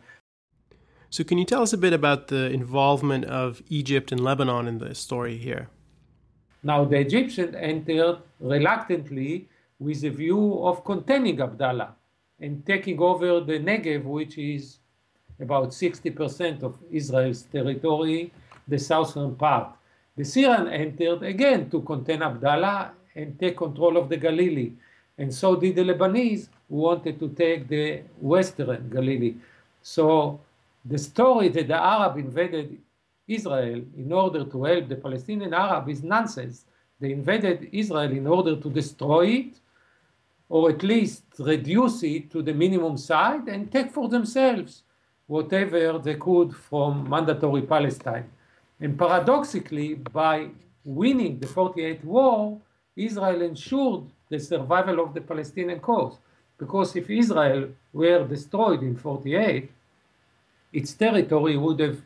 So, 1.11 1.23
can 1.23 1.37
you 1.37 1.45
tell 1.45 1.61
us 1.61 1.71
a 1.71 1.81
bit 1.85 1.93
about 1.93 2.29
the 2.29 2.45
involvement 2.61 3.25
of 3.25 3.61
Egypt 3.69 4.11
and 4.11 4.19
Lebanon 4.29 4.67
in 4.67 4.79
the 4.79 4.95
story 4.95 5.37
here? 5.37 5.69
Now, 6.63 6.83
the 6.83 6.99
Egyptians 7.07 7.53
entered 7.55 8.17
reluctantly 8.39 9.47
with 9.77 10.03
a 10.03 10.09
view 10.09 10.43
of 10.69 10.83
containing 10.83 11.39
Abdallah 11.39 11.91
and 12.39 12.65
taking 12.65 12.99
over 12.99 13.39
the 13.39 13.59
Negev, 13.59 14.03
which 14.03 14.35
is 14.39 14.79
about 15.39 15.69
60% 15.69 16.63
of 16.63 16.77
Israel's 16.91 17.43
territory, 17.43 18.31
the 18.67 18.77
southern 18.77 19.35
part. 19.35 19.75
The 20.17 20.25
Syrian 20.25 20.67
entered 20.67 21.23
again 21.23 21.69
to 21.69 21.81
contain 21.81 22.21
Abdallah 22.21 22.91
and 23.15 23.39
take 23.39 23.57
control 23.57 23.97
of 23.97 24.09
the 24.09 24.17
Galilee. 24.17 24.73
And 25.17 25.33
so 25.33 25.55
did 25.55 25.75
the 25.75 25.83
Lebanese, 25.83 26.49
who 26.69 26.77
wanted 26.77 27.19
to 27.19 27.29
take 27.29 27.67
the 27.67 28.01
western 28.19 28.89
Galilee. 28.89 29.35
So 29.81 30.39
the 30.85 30.97
story 30.97 31.49
that 31.49 31.67
the 31.67 31.75
Arab 31.75 32.17
invaded 32.17 32.77
Israel 33.27 33.81
in 33.97 34.11
order 34.11 34.43
to 34.43 34.63
help 34.63 34.89
the 34.89 34.95
Palestinian 34.95 35.53
Arab 35.53 35.89
is 35.89 36.03
nonsense. 36.03 36.65
They 36.99 37.11
invaded 37.11 37.69
Israel 37.71 38.11
in 38.11 38.27
order 38.27 38.55
to 38.55 38.69
destroy 38.69 39.27
it, 39.27 39.59
or 40.49 40.69
at 40.71 40.83
least 40.83 41.23
reduce 41.37 42.03
it 42.03 42.31
to 42.31 42.41
the 42.41 42.53
minimum 42.53 42.97
side 42.97 43.47
and 43.47 43.71
take 43.71 43.91
for 43.91 44.09
themselves 44.09 44.83
whatever 45.29 45.99
they 45.99 46.15
could 46.15 46.55
from 46.55 47.07
mandatory 47.07 47.61
Palestine. 47.61 48.27
And 48.81 48.97
paradoxically, 48.97 49.93
by 49.93 50.47
winning 50.83 51.37
the 51.37 51.45
48 51.45 52.03
war, 52.03 52.59
Israel 52.95 53.43
ensured 53.43 54.05
the 54.29 54.39
survival 54.39 54.99
of 54.99 55.13
the 55.13 55.21
Palestinian 55.21 55.79
cause. 55.79 56.17
Because 56.57 56.95
if 56.95 57.09
Israel 57.09 57.69
were 57.93 58.27
destroyed 58.27 58.81
in 58.81 58.95
48, 58.95 59.71
its 60.73 60.93
territory 60.93 61.57
would 61.57 61.79
have 61.79 62.01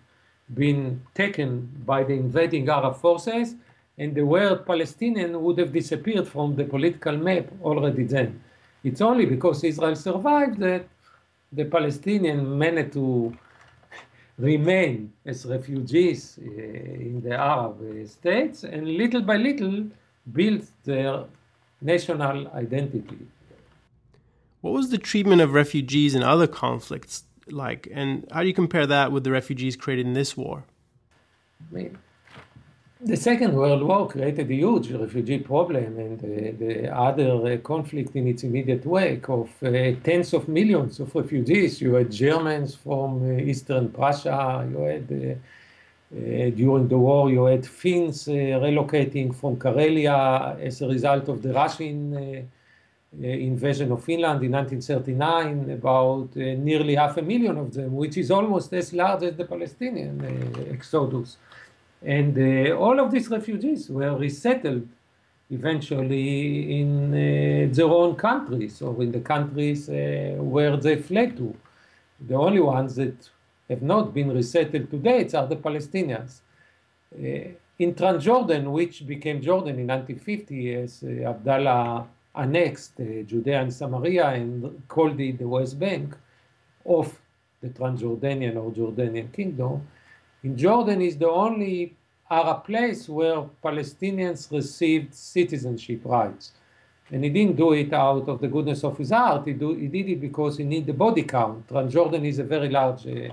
been 0.54 1.02
taken 1.14 1.72
by 1.86 2.04
the 2.04 2.14
invading 2.14 2.68
Arab 2.68 2.98
forces, 2.98 3.56
and 3.98 4.14
the 4.14 4.26
word 4.26 4.66
Palestinian 4.66 5.42
would 5.42 5.58
have 5.60 5.72
disappeared 5.72 6.28
from 6.28 6.58
the 6.58 6.66
political 6.66 7.16
map 7.16 7.46
already 7.64 8.04
then. 8.04 8.42
It's 8.84 9.00
only 9.00 9.26
because 9.26 9.64
Israel 9.64 9.96
survived 9.96 10.60
that 10.60 10.86
the 11.56 11.66
Palestinians 11.66 12.46
managed 12.46 12.94
to 12.94 13.36
remain 14.38 15.14
as 15.26 15.46
refugees 15.46 16.40
uh, 16.42 16.50
in 16.50 17.22
the 17.22 17.36
Arab 17.36 17.80
uh, 17.82 18.08
states 18.08 18.64
and 18.64 18.88
little 18.88 19.22
by 19.22 19.38
little 19.38 19.86
built 20.32 20.64
their 20.84 21.26
national 21.82 22.48
identity. 22.54 23.20
What 24.62 24.74
was 24.74 24.90
the 24.90 24.98
treatment 24.98 25.42
of 25.42 25.54
refugees 25.54 26.16
in 26.16 26.24
other 26.24 26.48
conflicts 26.48 27.26
like, 27.50 27.88
and 27.94 28.26
how 28.32 28.42
do 28.42 28.48
you 28.48 28.54
compare 28.54 28.88
that 28.88 29.12
with 29.12 29.24
the 29.24 29.32
refugees 29.32 29.76
created 29.76 30.06
in 30.06 30.14
this 30.14 30.38
war? 30.38 30.64
I 31.60 31.76
mean, 31.76 31.98
the 33.06 33.18
Second 33.18 33.54
World 33.54 33.84
War 33.84 34.08
created 34.08 34.50
a 34.50 34.54
huge 34.54 34.92
refugee 34.92 35.40
problem 35.40 36.00
and 36.00 36.20
uh, 36.24 36.58
the 36.58 36.96
other 36.96 37.54
uh, 37.54 37.58
conflict 37.58 38.16
in 38.16 38.28
its 38.28 38.44
immediate 38.44 38.86
wake 38.86 39.28
of 39.28 39.50
uh, 39.62 39.92
tens 40.04 40.34
of 40.34 40.48
millions 40.48 41.02
of 41.02 41.14
refugees. 41.14 41.82
You 41.82 41.96
had 41.96 42.10
Germans 42.10 42.76
from 42.76 43.24
uh, 43.24 43.42
Eastern 43.42 43.90
Prussia, 43.90 44.66
you 44.72 44.80
had 44.80 45.08
uh, 45.12 46.16
uh, 46.16 46.50
during 46.52 46.88
the 46.88 46.98
war, 46.98 47.30
you 47.30 47.44
had 47.46 47.66
Finns 47.66 48.28
relocating 48.28 49.36
from 49.36 49.58
Karelia 49.58 50.58
as 50.62 50.82
a 50.82 50.88
result 50.88 51.28
of 51.28 51.42
the 51.42 51.52
Russian 51.52 52.48
invasion 53.22 53.92
of 53.92 54.04
Finland 54.04 54.44
in 54.44 54.52
1939, 54.52 55.72
about 55.72 56.36
nearly 56.36 56.96
half 56.96 57.18
a 57.18 57.22
million 57.22 57.58
of 57.58 57.74
them, 57.74 57.96
which 57.96 58.18
is 58.18 58.32
almost 58.32 58.72
as 58.74 58.94
large 58.94 59.24
as 59.24 59.36
the 59.36 59.46
Palestinian 59.46 60.24
exodus. 60.72 61.38
And 62.06 62.38
uh, 62.38 62.76
all 62.78 63.00
of 63.00 63.12
these 63.12 63.30
refugees 63.30 63.90
were 63.90 64.16
resettled 64.18 64.88
eventually 65.50 66.80
in 66.82 67.14
uh, 67.14 67.74
their 67.74 67.86
own 67.86 68.16
countries 68.16 68.82
or 68.82 69.02
in 69.02 69.12
the 69.12 69.20
countries 69.20 69.90
uh, 69.90 70.36
where 70.40 70.76
they 70.78 70.96
fled 70.98 71.38
to. 71.38 71.56
The 72.20 72.36
only 72.36 72.60
ones 72.60 72.96
that 72.96 73.30
have 73.70 73.82
not 73.82 74.14
been 74.14 74.34
resettled 74.34 74.90
to 74.92 74.98
date 74.98 75.34
are 75.36 75.48
the 75.48 75.56
Palestinians. 75.56 76.42
Uh, 77.14 77.54
in 77.80 77.94
Transjordan, 77.96 78.72
which 78.72 79.06
became 79.06 79.42
Jordan 79.42 79.80
in 79.80 79.88
1950 79.88 80.76
as 80.76 81.04
uh, 81.04 81.30
Abdallah 81.30 82.08
annexed 82.36 83.00
uh, 83.00 83.24
Judea 83.24 83.62
and 83.62 83.74
Samaria 83.74 84.28
and 84.30 84.88
called 84.88 85.20
it 85.20 85.38
the 85.38 85.48
West 85.48 85.80
Bank 85.80 86.16
of 86.86 87.20
the 87.62 87.70
Transjordanian 87.70 88.58
or 88.58 88.72
Jordanian 88.72 89.32
kingdom, 89.32 89.88
in 90.44 90.58
Jordan 90.58 91.02
is 91.02 91.18
the 91.18 91.30
only 91.30 91.96
Arab 92.30 92.66
place 92.66 93.08
where 93.08 93.44
Palestinians 93.64 94.52
received 94.52 95.14
citizenship 95.14 96.02
rights. 96.04 96.52
And 97.12 97.24
he 97.24 97.30
didn't 97.30 97.58
do 97.58 97.74
it 97.74 97.94
out 97.94 98.28
of 98.28 98.42
the 98.42 98.48
goodness 98.48 98.84
of 98.84 98.98
his 98.98 99.12
heart, 99.12 99.46
he, 99.46 99.54
do, 99.54 99.76
he 99.76 99.88
did 99.88 100.10
it 100.10 100.22
because 100.22 100.58
he 100.58 100.64
needed 100.64 100.88
the 100.88 100.94
body 100.94 101.24
count. 101.24 101.68
Transjordan 101.68 102.26
is 102.26 102.40
a 102.40 102.44
very 102.44 102.70
large 102.70 103.06
uh, 103.06 103.30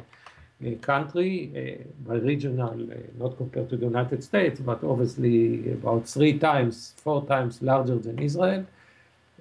uh, 0.67 0.75
country, 0.83 1.33
uh, 1.57 2.09
by 2.09 2.17
regional, 2.17 2.79
uh, 2.91 2.97
not 3.19 3.37
compared 3.37 3.71
to 3.71 3.77
the 3.77 3.87
United 3.87 4.23
States, 4.23 4.61
but 4.61 4.85
obviously 4.85 5.73
about 5.73 6.07
three 6.07 6.39
times, 6.39 6.95
four 6.99 7.25
times 7.27 7.63
larger 7.63 7.97
than 7.97 8.19
Israel, 8.19 8.67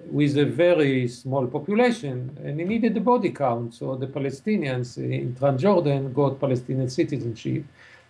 with 0.06 0.36
a 0.38 0.44
very 0.44 1.08
small 1.08 1.46
population. 1.46 2.36
And 2.44 2.58
he 2.60 2.64
needed 2.64 2.94
the 2.94 3.00
body 3.00 3.30
count, 3.30 3.74
so 3.74 3.96
the 3.96 4.06
Palestinians 4.06 4.96
in 4.96 5.34
Transjordan 5.34 6.12
got 6.14 6.40
Palestinian 6.40 6.88
citizenship 6.88 7.64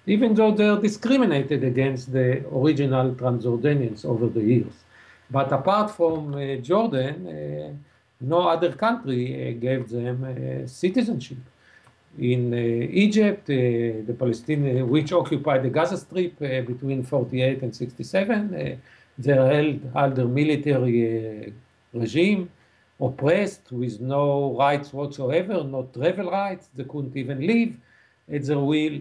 even 0.07 0.35
though 0.35 0.53
they're 0.53 0.81
discriminated 0.81 1.62
against 1.64 2.12
the 2.12 2.44
original 2.61 3.12
Transjordanians 3.12 4.05
over 4.05 4.26
the 4.29 4.42
years. 4.42 4.72
But 5.31 5.53
apart 5.53 5.90
from 5.92 6.35
uh, 6.35 6.57
Jordan, 6.57 7.16
uh, 7.26 7.72
no 8.20 8.48
other 8.48 8.72
country 8.72 9.24
uh, 9.33 9.61
gave 9.61 9.88
them 9.88 10.16
uh, 10.24 10.66
citizenship. 10.66 11.38
In 12.18 12.53
uh, 12.53 12.57
Egypt, 13.07 13.48
uh, 13.48 14.03
the 14.09 14.16
Palestinians, 14.18 14.87
which 14.87 15.12
occupied 15.12 15.62
the 15.62 15.70
Gaza 15.70 15.96
Strip 15.96 16.38
between 16.66 17.05
48 17.05 17.62
and 17.62 17.76
67, 17.76 18.81
they 19.18 19.33
held 19.33 19.81
under 19.94 20.24
military 20.24 21.53
regime, 21.92 22.50
oppressed 23.00 23.72
with 23.72 24.00
no 24.00 24.57
rights 24.57 24.92
whatsoever, 24.92 25.64
no 25.64 25.88
travel 25.92 26.31
rights. 26.31 26.68
They 26.74 26.85
couldn't 26.85 27.16
even 27.16 27.46
live 27.46 27.76
at 28.33 28.44
their 28.44 28.59
will 28.59 29.00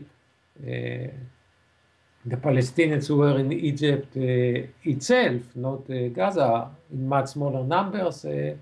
the 2.25 2.37
Palestinians 2.37 3.07
who 3.07 3.17
were 3.17 3.39
in 3.39 3.51
Egypt 3.51 4.15
uh, 4.17 4.67
itself, 4.83 5.41
not 5.55 5.89
uh, 5.89 6.09
Gaza, 6.09 6.69
in 6.91 7.07
much 7.07 7.27
smaller 7.29 7.63
numbers, 7.63 8.25
uh, 8.25 8.55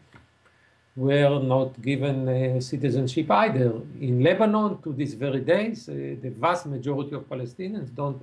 were 0.95 1.39
not 1.39 1.79
given 1.81 2.59
citizenship 2.59 3.29
either. 3.29 3.71
In 4.01 4.23
Lebanon, 4.23 4.81
to 4.81 4.93
these 4.93 5.13
very 5.13 5.41
days, 5.41 5.85
the 5.85 6.33
vast 6.39 6.65
majority 6.65 7.13
of 7.13 7.29
Palestinians 7.29 7.93
don't 7.93 8.19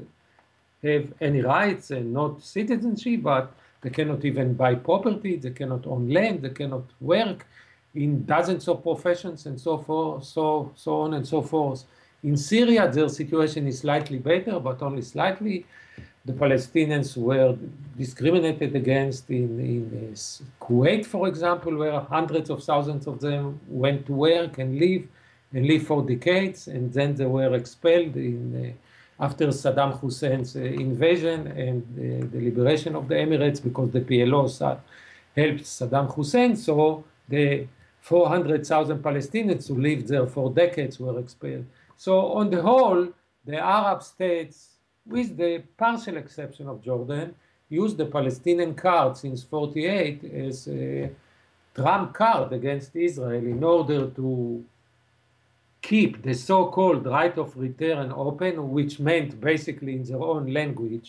have 0.83 1.07
any 1.21 1.41
rights 1.41 1.93
and 1.93 2.13
not 2.13 2.43
citizenship, 2.43 3.23
but 3.23 3.55
they 3.85 3.91
cannot 3.91 4.25
even 4.25 4.55
buy 4.55 4.75
property, 4.75 5.37
they 5.37 5.51
cannot 5.51 5.87
own 5.87 6.09
land, 6.09 6.41
they 6.41 6.49
cannot 6.61 6.87
work 7.01 7.47
in 7.95 8.25
dozens 8.25 8.67
of 8.67 8.83
professions 8.83 9.45
and 9.47 9.61
so 9.61 9.77
forth, 9.79 10.25
so 10.25 10.73
so 10.75 11.03
on 11.03 11.15
and 11.15 11.27
so 11.35 11.43
forth. 11.43 11.85
In 12.23 12.37
Syria, 12.39 12.91
their 12.91 13.11
situation 13.11 13.67
is 13.67 13.81
slightly 13.81 14.19
better, 14.19 14.59
but 14.59 14.81
only 14.81 15.03
slightly. 15.03 15.67
The 16.25 16.33
Palestinians 16.33 17.15
were 17.19 17.55
discriminated 17.99 18.75
against 18.75 19.29
in, 19.29 19.61
in 19.61 19.85
uh, 19.95 20.65
Kuwait, 20.65 21.05
for 21.05 21.29
example, 21.29 21.77
where 21.77 22.01
hundreds 22.01 22.49
of 22.49 22.65
thousands 22.65 23.07
of 23.07 23.21
them 23.21 23.61
went 23.69 24.07
to 24.07 24.15
work 24.15 24.57
and 24.57 24.79
live 24.79 25.07
and 25.53 25.67
live 25.67 25.87
for 25.87 26.03
decades, 26.03 26.67
and 26.67 26.91
then 26.91 27.15
they 27.15 27.27
were 27.27 27.55
expelled 27.55 28.17
in, 28.17 28.41
uh, 28.57 28.73
after 29.19 29.47
Saddam 29.49 29.99
Hussein's 30.01 30.57
uh, 30.57 30.61
invasion 30.61 31.47
and 31.47 31.83
uh, 31.83 32.27
the 32.33 32.41
liberation 32.41 32.97
of 32.97 33.09
the 33.09 33.15
Emirates 33.15 33.63
because 33.63 33.91
the 33.93 34.01
PLO 34.01 34.49
helped 35.37 35.65
Saddam 35.65 36.13
Hussein. 36.15 36.57
So 36.57 37.05
the 37.29 37.67
400,000 38.01 39.03
Palestinians 39.03 39.69
who 39.69 39.81
lived 39.81 40.09
there 40.09 40.27
for 40.27 40.51
decades 40.53 40.99
were 40.99 41.19
expelled. 41.19 41.65
So 41.97 42.33
on 42.33 42.51
the 42.51 42.61
whole, 42.61 43.09
the 43.45 43.59
Arab 43.59 44.03
states, 44.03 44.77
with 45.07 45.37
the 45.37 45.63
partial 45.79 46.17
exception 46.17 46.69
of 46.69 46.83
Jordan, 46.83 47.35
used 47.69 47.97
the 47.97 48.07
Palestinian 48.07 48.75
card 48.75 49.17
since 49.17 49.43
48 49.43 50.25
as 50.25 50.69
a 50.69 51.11
trump 51.75 52.15
card 52.15 52.53
against 52.53 52.95
Israel 52.95 53.45
in 53.45 53.63
order 53.63 54.11
to 54.11 54.65
keep 55.89 56.23
the 56.23 56.35
so-called 56.35 57.05
right 57.07 57.37
of 57.39 57.57
return 57.57 58.13
open, 58.27 58.71
which 58.77 58.95
meant 59.11 59.31
basically 59.51 59.93
in 59.99 60.03
their 60.05 60.23
own 60.33 60.45
language 60.61 61.09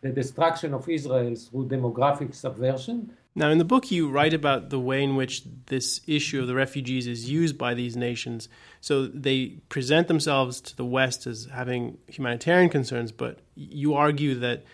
the 0.00 0.10
destruction 0.20 0.70
of 0.74 0.88
Israel 0.88 1.34
through 1.34 1.66
demographic 1.68 2.34
subversion 2.34 2.98
now, 3.34 3.48
in 3.48 3.56
the 3.56 3.64
book, 3.64 3.90
you 3.90 4.10
write 4.10 4.34
about 4.34 4.68
the 4.68 4.78
way 4.78 5.02
in 5.02 5.16
which 5.16 5.44
this 5.66 6.02
issue 6.06 6.42
of 6.42 6.48
the 6.48 6.54
refugees 6.54 7.06
is 7.06 7.30
used 7.30 7.56
by 7.56 7.72
these 7.72 7.96
nations. 7.96 8.48
So 8.82 9.06
they 9.06 9.60
present 9.70 10.06
themselves 10.06 10.60
to 10.62 10.76
the 10.76 10.84
West 10.84 11.26
as 11.26 11.46
having 11.46 11.96
humanitarian 12.08 12.68
concerns, 12.68 13.10
but 13.10 13.38
you 13.54 13.94
argue 13.94 14.34
that 14.40 14.64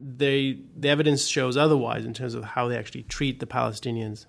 they, 0.00 0.60
the 0.76 0.90
evidence 0.90 1.26
shows 1.26 1.56
otherwise 1.56 2.04
in 2.04 2.14
terms 2.14 2.34
of 2.34 2.44
how 2.44 2.68
they 2.68 2.76
actually 2.76 3.02
treat 3.02 3.40
the 3.40 3.46
Palestinians. 3.46 4.26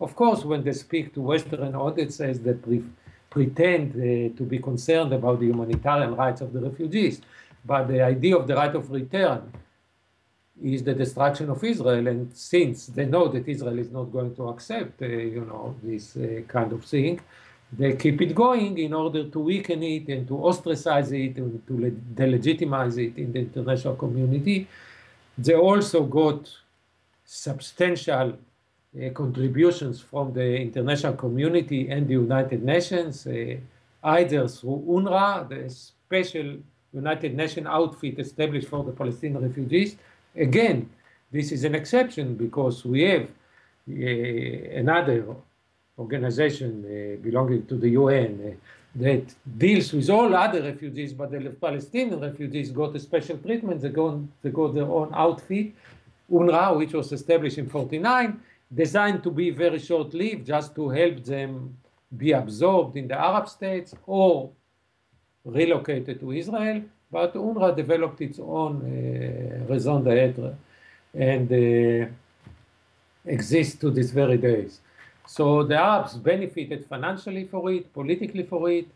Of 0.00 0.16
course, 0.16 0.44
when 0.44 0.64
they 0.64 0.72
speak 0.72 1.12
to 1.14 1.20
Western 1.20 1.74
audiences 1.74 2.40
that 2.40 2.66
pretend 3.36 3.84
uh, 3.92 4.36
to 4.38 4.42
be 4.52 4.58
concerned 4.70 5.12
about 5.12 5.36
the 5.40 5.46
humanitarian 5.52 6.12
rights 6.22 6.40
of 6.40 6.52
the 6.54 6.60
refugees, 6.68 7.20
but 7.70 7.82
the 7.92 8.00
idea 8.14 8.34
of 8.40 8.44
the 8.48 8.54
right 8.54 8.74
of 8.80 8.84
return 9.00 9.42
is 10.62 10.80
the 10.88 10.94
destruction 11.02 11.46
of 11.50 11.58
Israel. 11.72 12.06
And 12.12 12.22
since 12.52 12.86
they 12.96 13.06
know 13.14 13.26
that 13.34 13.44
Israel 13.54 13.78
is 13.84 13.90
not 13.90 14.06
going 14.16 14.32
to 14.38 14.44
accept, 14.52 15.02
uh, 15.02 15.06
you 15.36 15.44
know, 15.50 15.64
this 15.82 16.16
uh, 16.16 16.42
kind 16.56 16.70
of 16.76 16.84
thing, 16.84 17.20
they 17.80 17.92
keep 18.04 18.18
it 18.26 18.32
going 18.44 18.78
in 18.86 18.92
order 19.02 19.22
to 19.34 19.38
weaken 19.50 19.82
it 19.82 20.06
and 20.14 20.22
to 20.30 20.36
ostracize 20.50 21.10
it 21.24 21.34
and 21.42 21.66
to 21.68 21.74
delegitimize 22.20 22.96
it 23.06 23.14
in 23.22 23.28
the 23.32 23.40
international 23.48 23.96
community. 23.96 24.58
They 25.36 25.56
also 25.68 26.04
got 26.20 26.40
substantial 27.24 28.28
contributions 29.14 30.00
from 30.00 30.32
the 30.32 30.56
international 30.56 31.14
community 31.14 31.88
and 31.90 32.06
the 32.06 32.14
United 32.14 32.62
Nations, 32.62 33.26
uh, 33.26 33.56
either 34.04 34.46
through 34.48 34.84
UNRWA, 34.88 35.48
the 35.48 35.68
special 35.70 36.58
United 36.92 37.34
Nations 37.34 37.66
outfit 37.66 38.18
established 38.18 38.68
for 38.68 38.84
the 38.84 38.92
Palestinian 38.92 39.42
refugees, 39.42 39.96
Again, 40.36 40.90
this 41.30 41.52
is 41.52 41.64
an 41.64 41.74
exception 41.74 42.34
because 42.34 42.84
we 42.84 43.02
have 43.02 43.22
uh, 43.22 44.78
another 44.80 45.24
organization 45.98 46.84
uh, 46.84 47.22
belonging 47.22 47.66
to 47.66 47.76
the 47.76 47.90
UN 47.90 48.40
uh, 48.40 48.54
that 48.96 49.34
deals 49.58 49.92
with 49.92 50.10
all 50.10 50.34
other 50.34 50.62
refugees, 50.62 51.12
but 51.12 51.30
the 51.30 51.50
Palestinian 51.50 52.20
refugees 52.20 52.70
got 52.70 52.94
a 52.96 52.98
special 52.98 53.38
treatment. 53.38 53.80
They 53.80 53.90
got, 53.90 54.18
they 54.42 54.50
got 54.50 54.74
their 54.74 54.84
own 54.86 55.12
outfit, 55.14 55.72
UNRWA, 56.30 56.78
which 56.78 56.92
was 56.92 57.12
established 57.12 57.58
in 57.58 57.68
49, 57.68 58.40
designed 58.74 59.22
to 59.22 59.30
be 59.30 59.50
very 59.50 59.78
short-lived, 59.78 60.46
just 60.46 60.74
to 60.74 60.88
help 60.88 61.24
them 61.24 61.76
be 62.16 62.32
absorbed 62.32 62.96
in 62.96 63.08
the 63.08 63.18
Arab 63.18 63.48
states 63.48 63.94
or 64.06 64.50
relocated 65.44 66.20
to 66.20 66.32
Israel. 66.32 66.82
But 67.10 67.34
UNRWA 67.34 67.76
developed 67.76 68.20
its 68.20 68.38
own 68.38 68.74
uh, 68.82 69.72
raison 69.72 70.02
d'etre 70.02 70.56
and 71.14 71.52
uh, 71.52 72.06
exists 73.24 73.76
to 73.80 73.90
these 73.90 74.10
very 74.10 74.36
days. 74.36 74.80
So 75.26 75.62
the 75.62 75.76
Arabs 75.76 76.14
benefited 76.14 76.86
financially 76.86 77.44
for 77.44 77.70
it, 77.70 77.92
politically 77.92 78.42
for 78.42 78.70
it, 78.70 78.88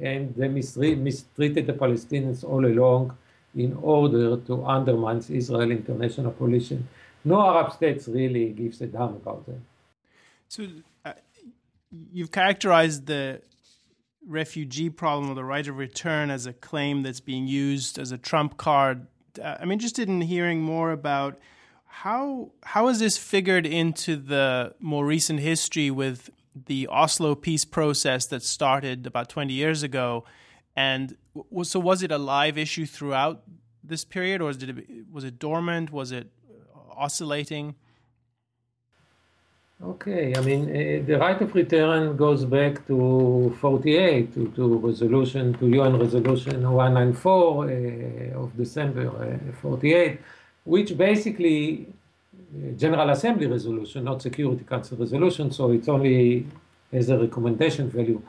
and 0.00 0.34
they 0.34 0.48
mistreated 0.48 1.66
the 1.66 1.72
Palestinians 1.72 2.42
all 2.42 2.64
along 2.64 3.16
in 3.54 3.76
order 3.82 4.36
to 4.36 4.64
undermine 4.64 5.22
Israel 5.28 5.70
international 5.70 6.32
position. 6.32 6.88
No 7.24 7.40
Arab 7.40 7.72
states 7.72 8.08
really 8.08 8.50
gives 8.50 8.80
a 8.80 8.86
damn 8.86 9.14
about 9.14 9.46
them. 9.46 9.64
So 10.48 10.66
uh, 11.04 11.12
you've 12.12 12.32
characterized 12.32 13.06
the 13.06 13.42
refugee 14.26 14.90
problem 14.90 15.30
or 15.30 15.34
the 15.34 15.44
right 15.44 15.66
of 15.66 15.78
return 15.78 16.30
as 16.30 16.46
a 16.46 16.52
claim 16.52 17.02
that's 17.02 17.20
being 17.20 17.46
used 17.46 17.98
as 17.98 18.12
a 18.12 18.18
trump 18.18 18.56
card. 18.56 19.06
Uh, 19.42 19.56
I'm 19.60 19.72
interested 19.72 20.08
in 20.08 20.20
hearing 20.20 20.60
more 20.60 20.92
about 20.92 21.38
how 21.86 22.52
how 22.62 22.88
is 22.88 22.98
this 22.98 23.16
figured 23.16 23.66
into 23.66 24.16
the 24.16 24.74
more 24.78 25.04
recent 25.04 25.40
history 25.40 25.90
with 25.90 26.30
the 26.66 26.86
Oslo 26.88 27.34
peace 27.34 27.64
process 27.64 28.26
that 28.26 28.42
started 28.42 29.06
about 29.06 29.28
20 29.28 29.52
years 29.52 29.82
ago, 29.82 30.24
and 30.76 31.16
so 31.62 31.80
was 31.80 32.02
it 32.02 32.12
a 32.12 32.18
live 32.18 32.58
issue 32.58 32.86
throughout 32.86 33.42
this 33.82 34.04
period, 34.04 34.40
or 34.40 34.46
was 34.46 34.62
it 34.62 34.76
was 35.10 35.24
it 35.24 35.38
dormant? 35.38 35.90
Was 35.90 36.12
it 36.12 36.30
oscillating? 36.98 37.74
Okay, 39.80 40.34
I 40.36 40.40
mean, 40.40 40.62
uh, 40.64 41.06
the 41.06 41.18
right 41.20 41.40
of 41.40 41.54
return 41.54 42.16
goes 42.16 42.44
back 42.44 42.84
to 42.88 43.56
48, 43.60 44.34
to, 44.34 44.48
to 44.56 44.76
resolution, 44.78 45.54
to 45.54 45.68
UN 45.68 46.00
resolution 46.00 46.68
194 46.68 47.64
uh, 47.64 48.40
of 48.42 48.56
December 48.56 49.06
uh, 49.06 49.52
48, 49.62 50.18
which 50.64 50.98
basically, 50.98 51.86
General 52.76 53.10
Assembly 53.10 53.46
resolution, 53.46 54.02
not 54.02 54.20
Security 54.20 54.64
Council 54.64 54.96
resolution, 54.96 55.52
so 55.52 55.70
it's 55.70 55.88
only 55.88 56.44
as 56.92 57.08
a 57.08 57.16
recommendation 57.16 57.88
value. 57.88 58.20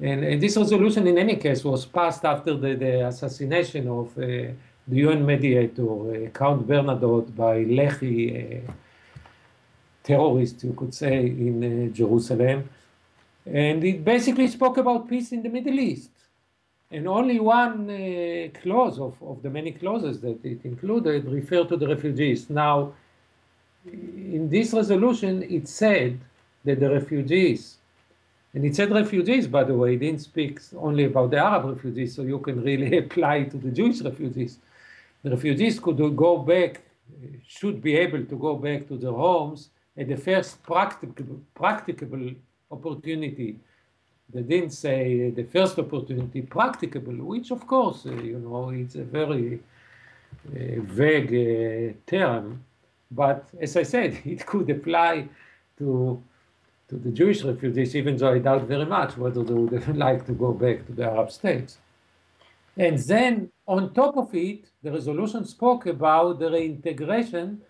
And, 0.00 0.24
and 0.24 0.42
this 0.42 0.56
resolution, 0.56 1.06
in 1.06 1.18
any 1.18 1.36
case, 1.36 1.64
was 1.64 1.84
passed 1.84 2.24
after 2.24 2.54
the, 2.54 2.74
the 2.76 3.06
assassination 3.06 3.88
of 3.88 4.18
the 4.86 4.96
UN 4.96 5.24
mediator, 5.24 6.30
Count 6.34 6.66
Bernadotte, 6.66 7.34
by 7.34 7.64
Lehi 7.64 8.62
terrorist, 10.02 10.62
you 10.62 10.74
could 10.74 10.94
say, 10.94 11.26
in 11.26 11.92
Jerusalem. 11.92 12.68
And 13.46 13.82
it 13.84 14.04
basically 14.04 14.48
spoke 14.48 14.76
about 14.76 15.08
peace 15.08 15.32
in 15.32 15.42
the 15.42 15.48
Middle 15.48 15.78
East. 15.80 16.10
And 16.90 17.08
only 17.08 17.40
one 17.40 17.90
uh, 17.90 18.58
clause 18.60 19.00
of, 19.00 19.20
of 19.22 19.42
the 19.42 19.50
many 19.50 19.72
clauses 19.72 20.20
that 20.20 20.44
it 20.44 20.60
included 20.64 21.24
referred 21.24 21.68
to 21.70 21.76
the 21.76 21.88
refugees. 21.88 22.48
Now, 22.48 22.92
in 23.86 24.48
this 24.48 24.72
resolution, 24.72 25.42
it 25.42 25.66
said 25.68 26.20
that 26.64 26.80
the 26.80 26.90
refugees, 26.90 27.76
and 28.54 28.64
it 28.64 28.76
said 28.76 28.90
refugees, 28.92 29.46
by 29.46 29.64
the 29.64 29.74
way, 29.74 29.94
it 29.94 29.98
didn't 29.98 30.20
speak 30.20 30.60
only 30.76 31.04
about 31.04 31.30
the 31.30 31.38
Arab 31.38 31.64
refugees, 31.64 32.14
so 32.14 32.22
you 32.22 32.38
can 32.38 32.62
really 32.62 32.98
apply 33.04 33.44
to 33.44 33.56
the 33.56 33.70
Jewish 33.70 34.00
refugees. 34.00 34.58
The 35.24 35.30
refugees 35.30 35.80
could 35.80 35.96
go 36.16 36.36
back, 36.36 36.82
should 37.46 37.82
be 37.82 37.96
able 37.96 38.24
to 38.26 38.36
go 38.36 38.56
back 38.56 38.86
to 38.88 38.98
their 38.98 39.12
homes 39.12 39.70
at 39.96 40.06
the 40.08 40.16
first 40.16 40.62
practicable, 40.62 41.40
practicable 41.54 42.30
opportunity. 42.70 43.58
They 44.32 44.42
didn't 44.42 44.74
say 44.86 45.30
the 45.30 45.44
first 45.44 45.78
opportunity, 45.78 46.42
practicable, 46.42 47.14
which 47.32 47.50
of 47.50 47.66
course, 47.66 48.04
uh, 48.04 48.12
you 48.12 48.38
know, 48.38 48.68
it's 48.68 48.96
a 48.96 49.04
very 49.04 49.60
uh, 50.46 50.80
vague 51.00 51.32
uh, 51.32 51.94
term. 52.06 52.62
But 53.10 53.48
as 53.58 53.78
I 53.78 53.84
said, 53.84 54.20
it 54.26 54.44
could 54.44 54.68
apply 54.68 55.28
to 55.78 56.22
to 56.88 56.96
the 56.96 57.10
Jewish 57.10 57.42
refugees, 57.42 57.96
even 57.96 58.18
though 58.18 58.34
I 58.34 58.40
doubt 58.40 58.64
very 58.64 58.84
much 58.84 59.16
whether 59.16 59.42
they 59.42 59.54
would 59.54 59.96
like 60.06 60.26
to 60.26 60.32
go 60.32 60.52
back 60.52 60.84
to 60.86 60.92
the 60.92 61.04
Arab 61.04 61.30
states. 61.30 61.78
And 62.76 62.98
then 62.98 63.50
on 63.66 63.94
top 63.94 64.16
of 64.16 64.34
it, 64.34 64.66
the 64.82 64.92
resolution 64.92 65.44
spoke 65.44 65.86
about 65.86 66.38
the 66.38 66.50
reintegration 66.50 67.60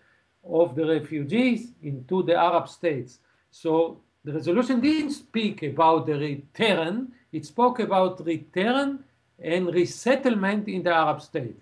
of 0.43 0.75
the 0.75 0.85
refugees 0.85 1.71
into 1.81 2.23
the 2.23 2.35
Arab 2.35 2.67
states. 2.67 3.19
So 3.51 4.01
the 4.23 4.33
resolution 4.33 4.81
didn't 4.81 5.11
speak 5.11 5.63
about 5.63 6.05
the 6.05 6.17
return, 6.17 7.11
it 7.31 7.45
spoke 7.45 7.79
about 7.79 8.25
return 8.25 9.03
and 9.41 9.73
resettlement 9.73 10.67
in 10.67 10.83
the 10.83 10.93
Arab 10.93 11.21
state, 11.21 11.59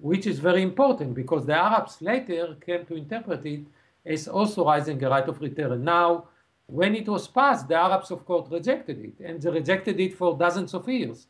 which 0.00 0.26
is 0.26 0.38
very 0.38 0.62
important 0.62 1.14
because 1.14 1.46
the 1.46 1.54
Arabs 1.54 2.00
later 2.00 2.56
came 2.64 2.84
to 2.86 2.96
interpret 2.96 3.44
it 3.46 3.64
as 4.04 4.28
authorizing 4.28 5.02
a 5.02 5.10
right 5.10 5.28
of 5.28 5.40
return. 5.40 5.84
Now, 5.84 6.28
when 6.66 6.94
it 6.94 7.08
was 7.08 7.28
passed, 7.28 7.68
the 7.68 7.76
Arabs, 7.76 8.10
of 8.10 8.24
course, 8.24 8.50
rejected 8.50 8.98
it, 9.04 9.24
and 9.24 9.40
they 9.40 9.50
rejected 9.50 10.00
it 10.00 10.14
for 10.14 10.36
dozens 10.36 10.74
of 10.74 10.88
years. 10.88 11.26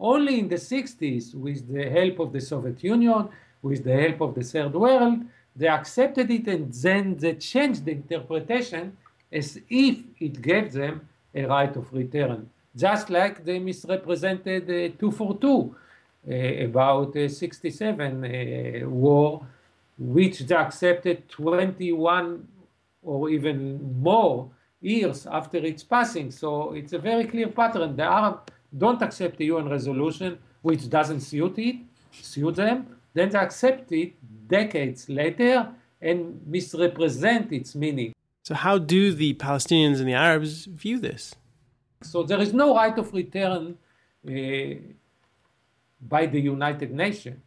Only 0.00 0.38
in 0.38 0.48
the 0.48 0.56
60s, 0.56 1.34
with 1.34 1.70
the 1.70 1.90
help 1.90 2.20
of 2.20 2.32
the 2.32 2.40
Soviet 2.40 2.82
Union, 2.82 3.28
with 3.60 3.84
the 3.84 3.92
help 3.92 4.22
of 4.22 4.34
the 4.34 4.42
Third 4.42 4.72
World, 4.72 5.20
they 5.54 5.68
accepted 5.68 6.30
it 6.30 6.46
and 6.46 6.72
then 6.72 7.16
they 7.16 7.34
changed 7.34 7.84
the 7.84 7.92
interpretation 7.92 8.96
as 9.30 9.60
if 9.68 9.98
it 10.18 10.40
gave 10.40 10.72
them 10.72 11.06
a 11.34 11.44
right 11.44 11.76
of 11.76 11.92
return. 11.92 12.48
Just 12.74 13.10
like 13.10 13.44
they 13.44 13.58
misrepresented 13.58 14.62
uh, 14.64 14.96
242 14.98 15.76
uh, 16.28 16.64
about 16.64 17.14
uh, 17.16 17.28
67 17.28 18.24
uh, 18.24 18.88
war, 18.88 19.46
which 19.98 20.38
they 20.40 20.54
accepted 20.54 21.28
21 21.28 22.48
or 23.02 23.28
even 23.28 24.00
more 24.00 24.50
years 24.80 25.26
after 25.26 25.58
its 25.58 25.82
passing. 25.82 26.30
So 26.30 26.72
it's 26.72 26.94
a 26.94 26.98
very 26.98 27.26
clear 27.26 27.48
pattern. 27.48 27.96
The 27.96 28.04
Arabs 28.04 28.50
don't 28.76 29.02
accept 29.02 29.36
the 29.38 29.46
UN 29.46 29.68
resolution, 29.68 30.38
which 30.62 30.88
doesn't 30.88 31.20
suit 31.20 31.58
it, 31.58 31.76
suit 32.12 32.56
them. 32.56 32.96
Then 33.12 33.30
they 33.30 33.38
accept 33.38 33.90
it 33.92 34.14
decades 34.48 35.08
later 35.08 35.68
and 36.00 36.40
misrepresent 36.46 37.52
its 37.52 37.74
meaning. 37.74 38.14
So, 38.44 38.54
how 38.54 38.78
do 38.78 39.12
the 39.12 39.34
Palestinians 39.34 39.98
and 39.98 40.08
the 40.08 40.14
Arabs 40.14 40.64
view 40.64 40.98
this? 40.98 41.34
So, 42.02 42.22
there 42.22 42.40
is 42.40 42.52
no 42.52 42.74
right 42.74 42.96
of 42.96 43.12
return 43.12 43.76
uh, 44.26 44.30
by 46.00 46.26
the 46.26 46.40
United 46.40 46.90
Nations 46.92 47.40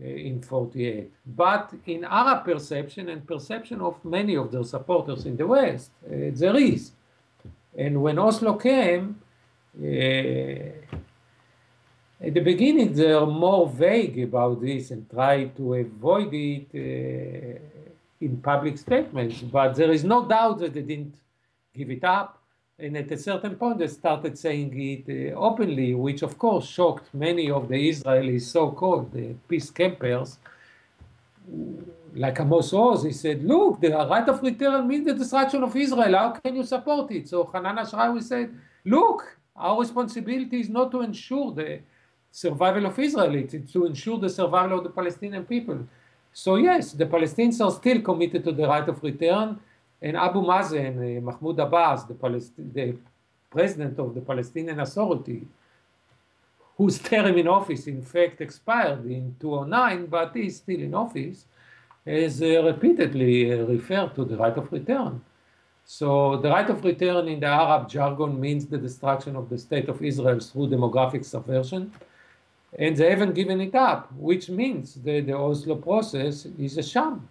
uh, 0.00 0.04
in 0.04 0.42
48. 0.42 1.12
But 1.26 1.72
in 1.86 2.04
Arab 2.04 2.44
perception 2.44 3.08
and 3.08 3.26
perception 3.26 3.80
of 3.80 4.04
many 4.04 4.36
of 4.36 4.50
their 4.50 4.64
supporters 4.64 5.26
in 5.26 5.36
the 5.36 5.46
West, 5.46 5.90
uh, 6.04 6.30
there 6.32 6.56
is. 6.56 6.92
And 7.76 8.02
when 8.02 8.18
Oslo 8.18 8.54
came, 8.54 9.20
at 12.22 12.34
the 12.34 12.40
beginning, 12.40 12.92
they 12.92 13.12
are 13.12 13.26
more 13.26 13.68
vague 13.68 14.18
about 14.20 14.60
this 14.60 14.90
and 14.90 15.08
try 15.08 15.44
to 15.44 15.74
avoid 15.74 16.34
it 16.34 16.66
uh, 16.74 17.58
in 18.20 18.36
public 18.38 18.78
statements. 18.78 19.40
But 19.40 19.74
there 19.74 19.90
is 19.90 20.04
no 20.04 20.26
doubt 20.26 20.58
that 20.58 20.74
they 20.74 20.82
didn't 20.82 21.14
give 21.74 21.90
it 21.90 22.04
up. 22.04 22.38
And 22.78 22.96
at 22.96 23.10
a 23.12 23.16
certain 23.16 23.56
point, 23.56 23.78
they 23.78 23.88
started 23.88 24.38
saying 24.38 24.72
it 24.74 25.32
uh, 25.32 25.38
openly, 25.38 25.94
which 25.94 26.22
of 26.22 26.38
course 26.38 26.66
shocked 26.66 27.12
many 27.14 27.50
of 27.50 27.68
the 27.68 27.90
Israelis, 27.90 28.42
so 28.42 28.70
called 28.70 29.12
the 29.12 29.34
peace 29.48 29.70
campers. 29.70 30.38
Like 32.14 32.40
Amos 32.40 32.72
Oz, 32.72 33.04
he 33.04 33.12
said, 33.12 33.44
Look, 33.44 33.80
the 33.80 33.90
right 33.90 34.28
of 34.28 34.42
return 34.42 34.88
means 34.88 35.06
the 35.06 35.14
destruction 35.14 35.62
of 35.62 35.76
Israel. 35.76 36.16
How 36.16 36.30
can 36.30 36.56
you 36.56 36.64
support 36.64 37.10
it? 37.12 37.28
So 37.28 37.48
Hanan 37.52 37.76
Ashrawi 37.76 38.22
said, 38.22 38.54
Look, 38.84 39.39
our 39.60 39.80
responsibility 39.80 40.60
is 40.60 40.68
not 40.68 40.90
to 40.90 41.02
ensure 41.02 41.52
the 41.52 41.80
survival 42.30 42.86
of 42.86 42.98
Israel, 42.98 43.34
it's 43.34 43.72
to 43.72 43.86
ensure 43.86 44.18
the 44.18 44.28
survival 44.28 44.78
of 44.78 44.84
the 44.84 44.90
Palestinian 44.90 45.44
people. 45.44 45.78
So 46.32 46.56
yes, 46.56 46.92
the 46.92 47.06
Palestinians 47.06 47.64
are 47.64 47.72
still 47.72 48.00
committed 48.00 48.44
to 48.44 48.52
the 48.52 48.66
right 48.66 48.88
of 48.88 49.02
return, 49.02 49.58
and 50.00 50.16
Abu 50.16 50.40
Mazen, 50.42 50.94
uh, 50.96 51.20
Mahmoud 51.20 51.58
Abbas, 51.58 52.04
the, 52.04 52.14
Palest- 52.14 52.56
the 52.56 52.96
president 53.50 53.98
of 53.98 54.14
the 54.14 54.20
Palestinian 54.20 54.80
Authority, 54.80 55.46
whose 56.76 56.98
term 56.98 57.36
in 57.36 57.48
office 57.48 57.86
in 57.86 58.00
fact 58.02 58.40
expired 58.40 59.04
in 59.04 59.36
2009, 59.40 60.06
but 60.06 60.34
is 60.36 60.56
still 60.56 60.80
in 60.80 60.94
office, 60.94 61.44
has 62.06 62.40
uh, 62.40 62.62
repeatedly 62.64 63.52
uh, 63.52 63.64
referred 63.66 64.14
to 64.14 64.24
the 64.24 64.36
right 64.36 64.56
of 64.56 64.72
return. 64.72 65.20
So 65.92 66.36
the 66.36 66.50
right 66.50 66.70
of 66.70 66.84
return 66.84 67.26
in 67.26 67.40
the 67.40 67.48
Arab 67.48 67.88
jargon 67.88 68.40
means 68.40 68.64
the 68.64 68.78
destruction 68.78 69.34
of 69.34 69.48
the 69.48 69.58
state 69.58 69.88
of 69.88 70.00
Israel 70.00 70.38
through 70.38 70.68
demographic 70.68 71.24
subversion 71.24 71.90
and 72.78 72.96
they 72.96 73.10
haven't 73.10 73.34
given 73.34 73.60
it 73.60 73.74
up, 73.74 74.12
which 74.12 74.48
means 74.48 74.94
that 74.94 75.26
the 75.26 75.36
Oslo 75.36 75.74
process 75.74 76.46
is 76.46 76.78
a 76.78 76.84
sham. 76.84 77.28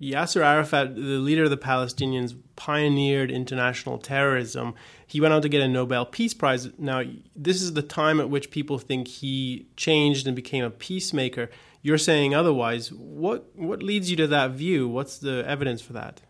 Yasser 0.00 0.44
Arafat, 0.44 0.94
the 0.94 1.18
leader 1.18 1.42
of 1.42 1.50
the 1.50 1.56
Palestinians, 1.56 2.36
pioneered 2.54 3.32
international 3.32 3.98
terrorism. 3.98 4.74
He 5.08 5.20
went 5.20 5.34
on 5.34 5.42
to 5.42 5.48
get 5.48 5.60
a 5.60 5.66
Nobel 5.66 6.06
Peace 6.06 6.34
Prize. 6.34 6.70
Now, 6.78 7.02
this 7.34 7.62
is 7.62 7.74
the 7.74 7.82
time 7.82 8.20
at 8.20 8.30
which 8.30 8.52
people 8.52 8.78
think 8.78 9.08
he 9.08 9.66
changed 9.76 10.28
and 10.28 10.36
became 10.36 10.62
a 10.62 10.70
peacemaker. 10.70 11.50
You're 11.82 11.98
saying 11.98 12.32
otherwise. 12.32 12.92
What 12.92 13.50
what 13.56 13.82
leads 13.82 14.08
you 14.08 14.16
to 14.18 14.28
that 14.28 14.52
view? 14.52 14.88
What's 14.88 15.18
the 15.18 15.42
evidence 15.48 15.82
for 15.82 15.94
that? 15.94 16.22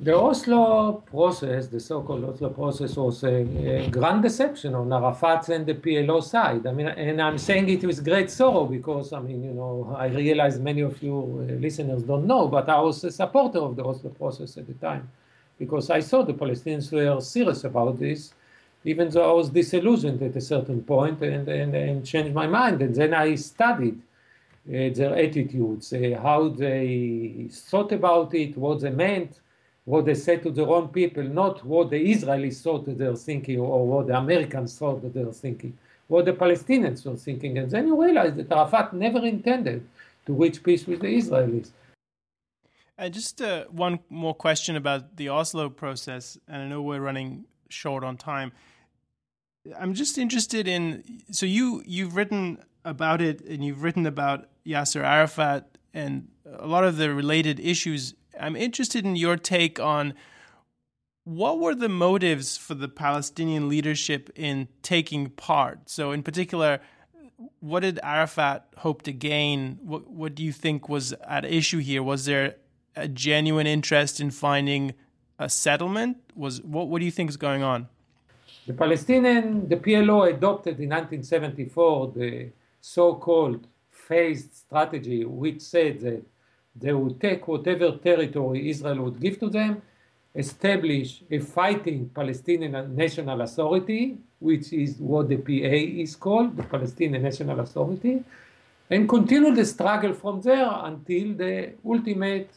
The 0.00 0.12
Oslo 0.12 1.04
process, 1.06 1.68
the 1.68 1.78
so-called 1.78 2.24
Oslo 2.24 2.48
process, 2.50 2.96
was 2.96 3.22
a, 3.22 3.86
a 3.86 3.88
grand 3.90 4.24
deception 4.24 4.74
on 4.74 4.92
Arafat's 4.92 5.50
and 5.50 5.64
the 5.64 5.74
PLO 5.74 6.20
side. 6.20 6.66
I 6.66 6.72
mean, 6.72 6.88
and 6.88 7.22
I'm 7.22 7.38
saying 7.38 7.68
it 7.68 7.84
with 7.84 8.04
great 8.04 8.28
sorrow 8.28 8.66
because, 8.66 9.12
I 9.12 9.20
mean, 9.20 9.44
you 9.44 9.52
know, 9.52 9.94
I 9.96 10.06
realize 10.06 10.58
many 10.58 10.80
of 10.80 11.00
you 11.00 11.46
uh, 11.48 11.52
listeners 11.60 12.02
don't 12.02 12.26
know, 12.26 12.48
but 12.48 12.68
I 12.68 12.80
was 12.80 13.04
a 13.04 13.12
supporter 13.12 13.60
of 13.60 13.76
the 13.76 13.84
Oslo 13.84 14.10
process 14.10 14.56
at 14.56 14.66
the 14.66 14.74
time 14.74 15.08
because 15.60 15.88
I 15.90 16.00
saw 16.00 16.24
the 16.24 16.34
Palestinians 16.34 16.90
were 16.90 17.20
serious 17.20 17.62
about 17.62 17.96
this, 18.00 18.34
even 18.84 19.10
though 19.10 19.30
I 19.30 19.32
was 19.32 19.48
disillusioned 19.48 20.20
at 20.22 20.34
a 20.34 20.40
certain 20.40 20.82
point 20.82 21.22
and, 21.22 21.48
and, 21.48 21.72
and 21.72 22.04
changed 22.04 22.34
my 22.34 22.48
mind. 22.48 22.82
And 22.82 22.96
then 22.96 23.14
I 23.14 23.36
studied 23.36 24.02
uh, 24.68 24.90
their 24.92 25.14
attitudes, 25.14 25.92
uh, 25.92 26.18
how 26.20 26.48
they 26.48 27.46
thought 27.48 27.92
about 27.92 28.34
it, 28.34 28.58
what 28.58 28.80
they 28.80 28.90
meant 28.90 29.38
what 29.84 30.06
they 30.06 30.14
said 30.14 30.42
to 30.42 30.50
their 30.50 30.68
own 30.68 30.88
people, 30.88 31.22
not 31.22 31.64
what 31.64 31.90
the 31.90 32.12
Israelis 32.14 32.62
thought 32.62 32.86
that 32.86 32.98
they're 32.98 33.16
thinking 33.16 33.60
or 33.60 33.86
what 33.86 34.06
the 34.06 34.16
Americans 34.16 34.78
thought 34.78 35.02
that 35.02 35.12
they're 35.12 35.32
thinking, 35.32 35.76
what 36.08 36.24
the 36.24 36.32
Palestinians 36.32 37.04
were 37.04 37.16
thinking. 37.16 37.58
And 37.58 37.70
then 37.70 37.86
you 37.86 38.02
realize 38.02 38.34
that 38.34 38.50
Arafat 38.50 38.94
never 38.94 39.24
intended 39.24 39.86
to 40.26 40.32
reach 40.32 40.62
peace 40.62 40.86
with 40.86 41.00
the 41.00 41.08
Israelis. 41.08 41.70
And 42.96 43.12
just 43.12 43.42
uh, 43.42 43.64
one 43.70 43.98
more 44.08 44.34
question 44.34 44.76
about 44.76 45.16
the 45.16 45.28
Oslo 45.28 45.68
process, 45.68 46.38
and 46.46 46.62
I 46.62 46.66
know 46.68 46.80
we're 46.80 47.00
running 47.00 47.44
short 47.68 48.04
on 48.04 48.16
time. 48.16 48.52
I'm 49.76 49.94
just 49.94 50.16
interested 50.16 50.68
in 50.68 51.22
so 51.30 51.46
you 51.46 51.82
you've 51.86 52.14
written 52.14 52.58
about 52.84 53.20
it 53.20 53.40
and 53.40 53.64
you've 53.64 53.82
written 53.82 54.06
about 54.06 54.48
Yasser 54.66 55.02
Arafat 55.02 55.78
and 55.94 56.28
a 56.46 56.66
lot 56.66 56.84
of 56.84 56.98
the 56.98 57.14
related 57.14 57.58
issues 57.58 58.14
I'm 58.40 58.56
interested 58.56 59.04
in 59.04 59.16
your 59.16 59.36
take 59.36 59.78
on 59.78 60.14
what 61.24 61.58
were 61.58 61.74
the 61.74 61.88
motives 61.88 62.56
for 62.56 62.74
the 62.74 62.88
Palestinian 62.88 63.68
leadership 63.68 64.30
in 64.34 64.68
taking 64.82 65.30
part? 65.30 65.88
So, 65.88 66.12
in 66.12 66.22
particular, 66.22 66.80
what 67.60 67.80
did 67.80 67.98
Arafat 68.02 68.66
hope 68.78 69.02
to 69.02 69.12
gain? 69.12 69.78
What, 69.82 70.08
what 70.08 70.34
do 70.34 70.44
you 70.44 70.52
think 70.52 70.88
was 70.88 71.12
at 71.26 71.44
issue 71.44 71.78
here? 71.78 72.02
Was 72.02 72.26
there 72.26 72.56
a 72.94 73.08
genuine 73.08 73.66
interest 73.66 74.20
in 74.20 74.30
finding 74.30 74.94
a 75.38 75.48
settlement? 75.48 76.18
Was 76.34 76.62
what, 76.62 76.88
what 76.88 76.98
do 76.98 77.04
you 77.06 77.10
think 77.10 77.30
is 77.30 77.36
going 77.36 77.62
on? 77.62 77.88
The 78.66 78.74
Palestinian, 78.74 79.68
the 79.68 79.76
PLO 79.76 80.32
adopted 80.32 80.80
in 80.80 80.90
1974 80.90 82.12
the 82.16 82.50
so-called 82.80 83.66
phased 83.90 84.54
strategy, 84.54 85.24
which 85.24 85.60
said 85.60 86.00
that 86.00 86.22
they 86.74 86.92
would 86.92 87.20
take 87.20 87.46
whatever 87.46 87.92
territory 87.92 88.68
Israel 88.68 89.02
would 89.04 89.20
give 89.20 89.38
to 89.40 89.48
them, 89.48 89.82
establish 90.34 91.22
a 91.30 91.38
fighting 91.38 92.10
Palestinian 92.14 92.96
National 92.96 93.40
Authority, 93.42 94.18
which 94.40 94.72
is 94.72 94.96
what 94.98 95.28
the 95.28 95.36
PA 95.36 95.76
is 96.02 96.16
called, 96.16 96.56
the 96.56 96.64
Palestinian 96.64 97.22
National 97.22 97.60
Authority, 97.60 98.24
and 98.90 99.08
continue 99.08 99.54
the 99.54 99.64
struggle 99.64 100.12
from 100.12 100.40
there 100.40 100.68
until 100.90 101.34
the 101.34 101.72
ultimate, 101.84 102.50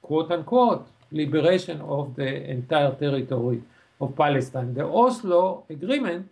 quote 0.00 0.30
unquote, 0.30 0.86
liberation 1.10 1.80
of 1.80 2.14
the 2.14 2.50
entire 2.50 2.92
territory 2.94 3.62
of 4.00 4.16
Palestine. 4.16 4.74
The 4.74 4.84
Oslo 4.84 5.64
Agreement 5.68 6.28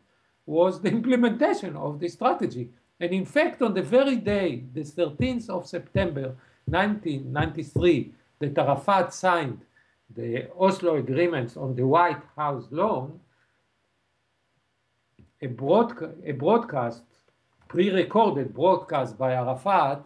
was 0.46 0.80
the 0.80 0.88
implementation 0.98 1.76
of 1.76 2.00
this 2.00 2.14
strategy. 2.14 2.68
And 3.00 3.12
in 3.12 3.24
fact, 3.24 3.60
on 3.62 3.74
the 3.74 3.82
very 3.82 4.16
day, 4.16 4.62
the 4.72 4.82
13th 4.82 5.50
of 5.50 5.66
September 5.66 6.34
1993 6.66 8.12
that 8.40 8.58
Arafat 8.58 9.12
signed 9.12 9.60
the 10.14 10.48
Oslo 10.58 10.96
agreements 10.96 11.56
on 11.56 11.74
the 11.74 11.86
White 11.86 12.22
House 12.36 12.66
lawn, 12.70 13.20
a, 15.40 15.46
broadca- 15.48 16.14
a 16.24 16.32
broadcast, 16.32 17.02
pre-recorded 17.68 18.52
broadcast 18.54 19.16
by 19.16 19.32
Arafat 19.32 20.02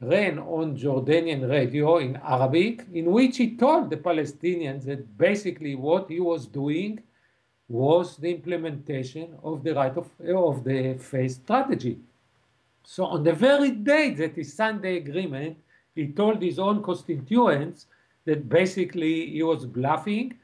ran 0.00 0.38
on 0.38 0.76
Jordanian 0.76 1.48
radio 1.48 1.98
in 1.98 2.16
Arabic, 2.16 2.86
in 2.92 3.12
which 3.12 3.36
he 3.36 3.56
told 3.56 3.88
the 3.88 3.96
Palestinians 3.96 4.84
that 4.86 5.16
basically 5.16 5.76
what 5.76 6.08
he 6.08 6.18
was 6.18 6.46
doing 6.46 7.00
was 7.68 8.16
the 8.16 8.30
implementation 8.30 9.36
of 9.42 9.62
the 9.62 9.74
right 9.74 9.96
of, 9.96 10.10
of 10.28 10.64
the 10.64 10.94
phase 10.98 11.36
strategy. 11.36 11.98
So 12.82 13.04
on 13.04 13.22
the 13.22 13.32
very 13.32 13.70
day 13.70 14.10
that 14.14 14.34
he 14.34 14.42
signed 14.42 14.82
the 14.82 14.96
agreement, 14.96 15.56
he 15.94 16.08
told 16.08 16.42
his 16.42 16.58
own 16.58 16.82
constituents 16.82 17.86
that 18.24 18.48
basically 18.48 19.30
he 19.30 19.42
was 19.42 19.66
bluffing 19.66 20.34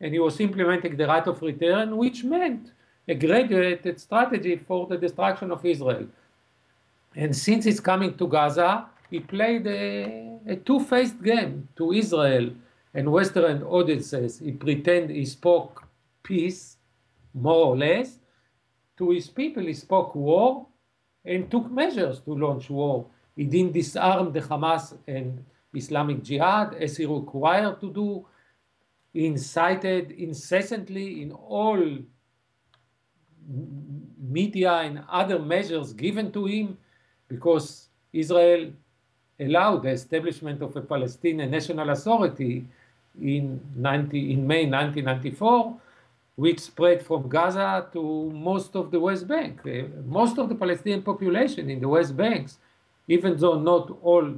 and 0.00 0.12
he 0.12 0.18
was 0.18 0.40
implementing 0.40 0.96
the 0.96 1.06
right 1.06 1.26
of 1.26 1.40
return, 1.42 1.96
which 1.96 2.24
meant 2.24 2.72
a 3.08 3.14
graduated 3.14 4.00
strategy 4.00 4.56
for 4.56 4.86
the 4.86 4.96
destruction 4.96 5.50
of 5.50 5.64
Israel. 5.64 6.06
And 7.14 7.34
since 7.34 7.64
he's 7.64 7.80
coming 7.80 8.16
to 8.16 8.26
Gaza, 8.26 8.86
he 9.10 9.20
played 9.20 9.66
a, 9.66 10.38
a 10.46 10.56
two-faced 10.56 11.22
game 11.22 11.68
to 11.76 11.92
Israel 11.92 12.50
and 12.92 13.10
Western 13.10 13.62
audiences. 13.62 14.38
He 14.38 14.52
pretended 14.52 15.14
he 15.16 15.24
spoke 15.24 15.84
peace, 16.22 16.76
more 17.32 17.66
or 17.66 17.76
less. 17.76 18.18
To 18.98 19.10
his 19.10 19.28
people, 19.28 19.62
he 19.62 19.74
spoke 19.74 20.14
war 20.14 20.66
and 21.24 21.50
took 21.50 21.70
measures 21.70 22.20
to 22.20 22.34
launch 22.34 22.68
war. 22.70 23.06
He 23.36 23.44
didn't 23.44 23.72
disarm 23.72 24.32
the 24.32 24.40
Hamas 24.40 24.96
and 25.06 25.44
Islamic 25.74 26.22
Jihad 26.22 26.74
as 26.74 26.96
he 26.96 27.04
required 27.04 27.80
to 27.82 27.92
do. 27.92 28.26
He 29.12 29.26
incited 29.26 30.10
incessantly 30.10 31.22
in 31.22 31.32
all 31.32 31.78
media 34.18 34.72
and 34.72 35.04
other 35.08 35.38
measures 35.38 35.92
given 35.92 36.32
to 36.32 36.46
him 36.46 36.78
because 37.28 37.88
Israel 38.12 38.72
allowed 39.38 39.82
the 39.82 39.90
establishment 39.90 40.62
of 40.62 40.74
a 40.74 40.80
Palestinian 40.80 41.50
National 41.50 41.90
Authority 41.90 42.66
in, 43.20 43.60
90, 43.76 44.32
in 44.32 44.46
May 44.46 44.64
1994, 44.64 45.76
which 46.36 46.60
spread 46.60 47.02
from 47.02 47.28
Gaza 47.28 47.86
to 47.92 48.30
most 48.30 48.74
of 48.76 48.90
the 48.90 49.00
West 49.00 49.28
Bank. 49.28 49.60
Most 50.04 50.38
of 50.38 50.48
the 50.48 50.54
Palestinian 50.54 51.02
population 51.02 51.68
in 51.70 51.80
the 51.80 51.88
West 51.88 52.16
Banks 52.16 52.58
even 53.08 53.36
though 53.36 53.58
not 53.58 53.96
all 54.02 54.34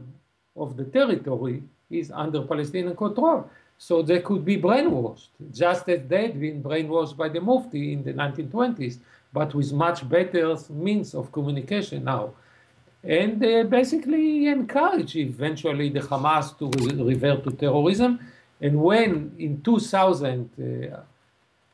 of 0.57 0.77
the 0.77 0.85
territory 0.85 1.62
is 1.91 2.11
under 2.11 2.43
Palestinian 2.43 2.97
control. 2.97 3.49
So 3.79 4.03
they 4.03 4.21
could 4.21 4.45
be 4.45 4.57
brainwashed, 4.57 5.29
just 5.53 5.89
as 5.89 6.01
they 6.09 6.23
had 6.23 6.41
been 6.41 6.62
brainwashed 6.62 7.16
by 7.16 7.29
the 7.29 7.41
Mufti 7.41 7.93
in 7.93 8.03
the 8.03 8.12
1920s, 8.12 8.99
but 9.33 9.55
with 9.55 9.73
much 9.73 10.09
better 10.09 10.57
means 10.71 11.14
of 11.14 11.31
communication 11.31 12.05
now. 12.05 12.35
And 13.05 13.43
uh, 13.45 13.62
basically 13.64 14.49
encourage 14.49 15.14
eventually 15.14 15.89
the 15.91 16.01
Hamas 16.01 16.59
to 16.59 16.66
re- 16.85 17.03
revert 17.03 17.45
to 17.45 17.53
terrorism. 17.53 18.19
And 18.61 18.83
when 18.83 19.37
in 19.39 19.62
2000, 19.62 20.51
uh, 20.59 21.01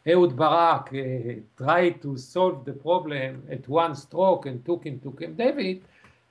Ehud 0.06 0.36
Barak 0.36 0.92
uh, 0.92 1.40
tried 1.56 2.02
to 2.02 2.18
solve 2.18 2.66
the 2.66 2.74
problem 2.74 3.44
at 3.50 3.66
one 3.66 3.94
stroke 3.94 4.44
and 4.44 4.62
took 4.66 4.84
him 4.84 5.00
to 5.00 5.12
Camp 5.12 5.38
David, 5.38 5.82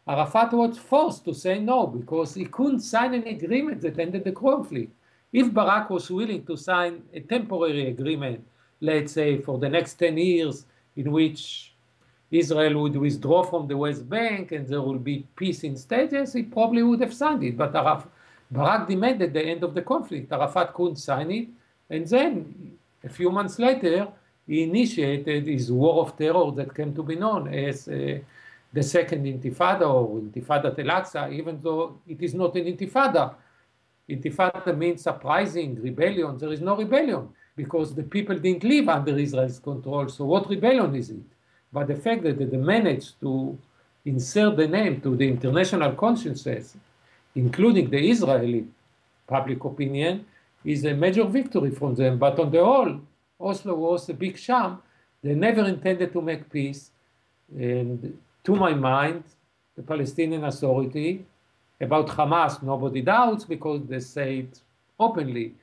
Arafat 0.07 0.51
was 0.53 0.77
forced 0.77 1.23
to 1.25 1.33
say 1.33 1.59
no 1.59 1.87
because 1.87 2.33
he 2.33 2.45
couldn't 2.45 2.81
sign 2.81 3.13
an 3.13 3.27
agreement 3.27 3.81
that 3.81 3.99
ended 3.99 4.23
the 4.25 4.31
conflict. 4.31 4.91
If 5.31 5.53
Barak 5.53 5.89
was 5.89 6.11
willing 6.11 6.45
to 6.45 6.57
sign 6.57 7.03
a 7.13 7.21
temporary 7.21 7.87
agreement, 7.87 8.45
let's 8.81 9.13
say 9.13 9.39
for 9.39 9.57
the 9.57 9.69
next 9.69 9.93
10 9.95 10.17
years, 10.17 10.65
in 10.95 11.11
which 11.11 11.73
Israel 12.29 12.81
would 12.81 12.95
withdraw 12.97 13.43
from 13.43 13.67
the 13.67 13.77
West 13.77 14.07
Bank 14.09 14.51
and 14.51 14.67
there 14.67 14.81
will 14.81 14.99
be 14.99 15.25
peace 15.35 15.63
in 15.63 15.77
stages, 15.77 16.33
he 16.33 16.43
probably 16.43 16.83
would 16.83 16.99
have 16.99 17.13
signed 17.13 17.43
it. 17.43 17.57
But 17.57 17.73
Araf- 17.73 18.07
Barak 18.51 18.87
demanded 18.87 19.33
the 19.33 19.43
end 19.43 19.63
of 19.63 19.73
the 19.73 19.81
conflict. 19.81 20.31
Arafat 20.31 20.73
couldn't 20.73 20.97
sign 20.97 21.31
it. 21.31 21.47
And 21.89 22.07
then, 22.07 22.77
a 23.03 23.09
few 23.09 23.31
months 23.31 23.57
later, 23.57 24.07
he 24.47 24.63
initiated 24.63 25.47
his 25.47 25.71
war 25.71 26.01
of 26.01 26.17
terror 26.17 26.51
that 26.51 26.75
came 26.75 26.93
to 26.93 27.03
be 27.03 27.15
known 27.15 27.53
as 27.53 27.87
uh, 27.87 28.19
the 28.73 28.83
second 28.83 29.25
intifada 29.25 29.87
or 29.87 30.19
intifada 30.19 30.77
al-Aqsa, 30.77 31.31
even 31.31 31.59
though 31.61 31.99
it 32.07 32.21
is 32.21 32.33
not 32.33 32.55
an 32.55 32.65
intifada. 32.65 33.35
Intifada 34.09 34.75
means 34.75 35.03
surprising 35.03 35.81
rebellion. 35.81 36.37
There 36.37 36.51
is 36.51 36.59
no 36.59 36.75
rebellion 36.75 37.29
because 37.55 37.93
the 37.93 38.03
people 38.03 38.37
didn't 38.37 38.63
live 38.63 38.89
under 38.89 39.17
Israel's 39.17 39.59
control. 39.59 40.09
So 40.09 40.25
what 40.25 40.49
rebellion 40.49 40.95
is 40.95 41.11
it? 41.11 41.23
But 41.71 41.87
the 41.87 41.95
fact 41.95 42.23
that 42.23 42.37
they 42.37 42.57
managed 42.57 43.19
to 43.21 43.57
insert 44.05 44.57
the 44.57 44.67
name 44.67 45.01
to 45.01 45.15
the 45.15 45.27
international 45.27 45.93
consciences, 45.93 46.75
including 47.35 47.89
the 47.89 48.09
Israeli 48.09 48.65
public 49.27 49.63
opinion, 49.63 50.25
is 50.65 50.83
a 50.85 50.93
major 50.93 51.25
victory 51.25 51.71
from 51.71 51.95
them. 51.95 52.17
But 52.17 52.39
on 52.39 52.51
the 52.51 52.63
whole, 52.63 52.99
Oslo 53.39 53.75
was 53.75 54.09
a 54.09 54.13
big 54.13 54.37
sham. 54.37 54.81
They 55.21 55.35
never 55.35 55.63
intended 55.65 56.11
to 56.13 56.21
make 56.21 56.49
peace. 56.49 56.91
And 57.55 58.17
to 58.43 58.55
my 58.55 58.73
mind, 58.73 59.23
the 59.75 59.83
Palestinian 59.83 60.43
Authority. 60.43 61.25
About 61.81 62.07
Hamas, 62.07 62.63
nobody 62.63 63.01
doubts 63.01 63.43
because 63.43 63.81
they 63.87 63.99
say 63.99 64.39
it 64.39 64.61
openly. 64.99 65.53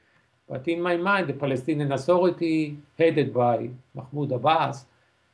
But 0.48 0.66
in 0.68 0.82
my 0.82 0.96
mind, 0.96 1.28
the 1.28 1.32
Palestinian 1.32 1.92
Authority, 1.92 2.76
headed 2.98 3.32
by 3.32 3.70
Mahmoud 3.94 4.32
Abbas, 4.32 4.84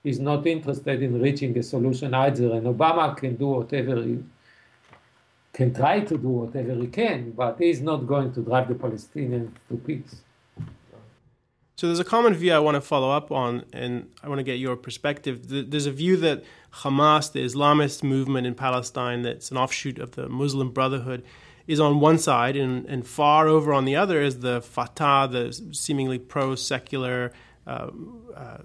is 0.05 0.20
not 0.20 0.47
interested 0.47 1.03
in 1.03 1.20
reaching 1.20 1.59
a 1.59 1.62
solution 1.62 2.14
either. 2.14 2.53
And 2.53 2.66
Obama 2.66 3.16
can 3.16 3.34
do 3.34 3.49
whatever 3.49 4.01
he 4.03 4.22
can 5.53 5.72
try 5.72 6.01
to 6.01 6.18
do 6.18 6.28
whatever 6.28 6.74
he 6.74 6.86
can, 6.86 7.30
but 7.30 7.57
he's 7.59 7.80
not 7.80 8.07
going 8.07 8.30
to 8.34 8.42
drive 8.42 8.68
the 8.68 8.74
Palestinians 8.74 9.51
to 9.68 9.76
peace. 9.78 10.16
So 11.76 11.86
there's 11.86 11.99
a 11.99 12.05
common 12.05 12.34
view 12.34 12.53
I 12.53 12.59
want 12.59 12.74
to 12.74 12.80
follow 12.80 13.11
up 13.11 13.32
on, 13.32 13.64
and 13.72 14.11
I 14.22 14.28
want 14.28 14.38
to 14.38 14.44
get 14.44 14.59
your 14.59 14.76
perspective. 14.76 15.70
There's 15.70 15.86
a 15.86 15.90
view 15.90 16.16
that 16.18 16.44
Hamas, 16.83 17.33
the 17.33 17.45
Islamist 17.45 18.03
movement 18.03 18.47
in 18.47 18.55
Palestine, 18.55 19.22
that's 19.22 19.51
an 19.51 19.57
offshoot 19.57 19.99
of 19.99 20.12
the 20.12 20.29
Muslim 20.29 20.70
Brotherhood, 20.70 21.22
is 21.66 21.81
on 21.81 22.01
one 22.01 22.18
side, 22.18 22.57
and, 22.57 22.87
and 22.87 23.07
far 23.07 23.49
over 23.49 23.72
on 23.72 23.85
the 23.85 23.97
other 23.97 24.20
is 24.20 24.41
the 24.41 24.61
Fatah, 24.61 25.29
the 25.31 25.53
seemingly 25.72 26.18
pro-secular 26.18 27.33
uh, 27.66 27.89
uh, 28.35 28.59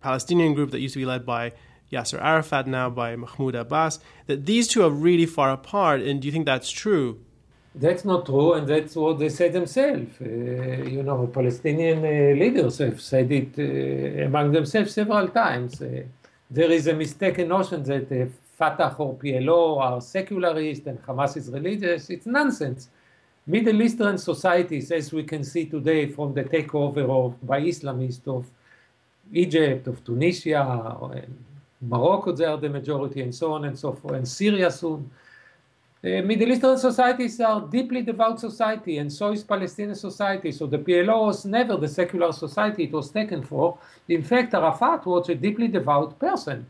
Palestinian 0.00 0.54
group 0.54 0.70
that 0.70 0.80
used 0.80 0.94
to 0.94 1.00
be 1.00 1.06
led 1.06 1.26
by 1.26 1.52
Yasser 1.92 2.20
Arafat, 2.22 2.66
now 2.66 2.88
by 2.88 3.16
Mahmoud 3.16 3.54
Abbas. 3.54 3.98
That 4.26 4.46
these 4.46 4.68
two 4.68 4.82
are 4.84 4.90
really 4.90 5.26
far 5.26 5.50
apart, 5.50 6.00
and 6.00 6.20
do 6.20 6.26
you 6.28 6.32
think 6.32 6.46
that's 6.46 6.70
true? 6.70 7.20
That's 7.74 8.04
not 8.04 8.26
true, 8.26 8.54
and 8.54 8.66
that's 8.66 8.96
what 8.96 9.18
they 9.18 9.28
say 9.28 9.48
themselves. 9.48 10.20
Uh, 10.20 10.24
you 10.24 11.02
know, 11.02 11.26
Palestinian 11.26 11.98
uh, 11.98 12.38
leaders 12.42 12.78
have 12.78 13.00
said 13.00 13.30
it 13.30 13.52
uh, 13.58 14.24
among 14.26 14.52
themselves 14.52 14.92
several 14.92 15.28
times. 15.28 15.80
There 16.52 16.72
is 16.72 16.88
a 16.88 16.94
mistaken 16.94 17.46
notion 17.46 17.84
that 17.84 18.10
uh, 18.10 18.26
Fatah 18.58 18.96
or 18.98 19.14
PLO 19.14 19.80
are 19.80 20.00
secularist 20.00 20.84
and 20.86 21.00
Hamas 21.06 21.36
is 21.36 21.48
religious. 21.48 22.10
It's 22.10 22.26
nonsense. 22.26 22.88
Middle 23.46 23.80
Eastern 23.80 24.18
societies, 24.18 24.90
as 24.90 25.12
we 25.12 25.22
can 25.22 25.44
see 25.44 25.66
today 25.66 26.08
from 26.08 26.34
the 26.34 26.42
takeover 26.42 27.08
of, 27.08 27.46
by 27.46 27.60
Islamists 27.60 28.26
of 28.26 28.46
Egypt, 29.32 29.86
of 29.86 30.04
Tunisia, 30.04 30.60
and 31.14 31.44
Morocco, 31.80 32.32
they 32.32 32.44
are 32.44 32.58
the 32.58 32.68
majority, 32.68 33.22
and 33.22 33.32
so 33.34 33.52
on 33.52 33.64
and 33.64 33.78
so 33.78 33.92
forth, 33.92 34.14
and 34.14 34.26
Syria 34.26 34.72
soon. 34.72 35.08
Middle 36.02 36.52
Eastern 36.52 36.78
societies 36.78 37.38
are 37.40 37.60
deeply 37.60 38.00
devout 38.00 38.40
society, 38.40 38.96
and 38.96 39.12
so 39.12 39.32
is 39.32 39.44
Palestinian 39.44 39.94
society. 39.94 40.50
So 40.50 40.66
the 40.66 40.78
PLO 40.78 41.26
was 41.26 41.44
never 41.44 41.76
the 41.76 41.88
secular 41.88 42.32
society 42.32 42.84
it 42.84 42.92
was 42.92 43.10
taken 43.10 43.42
for. 43.42 43.78
In 44.08 44.22
fact, 44.22 44.54
Arafat 44.54 45.04
was 45.04 45.28
a 45.28 45.34
deeply 45.34 45.68
devout 45.68 46.18
person. 46.18 46.66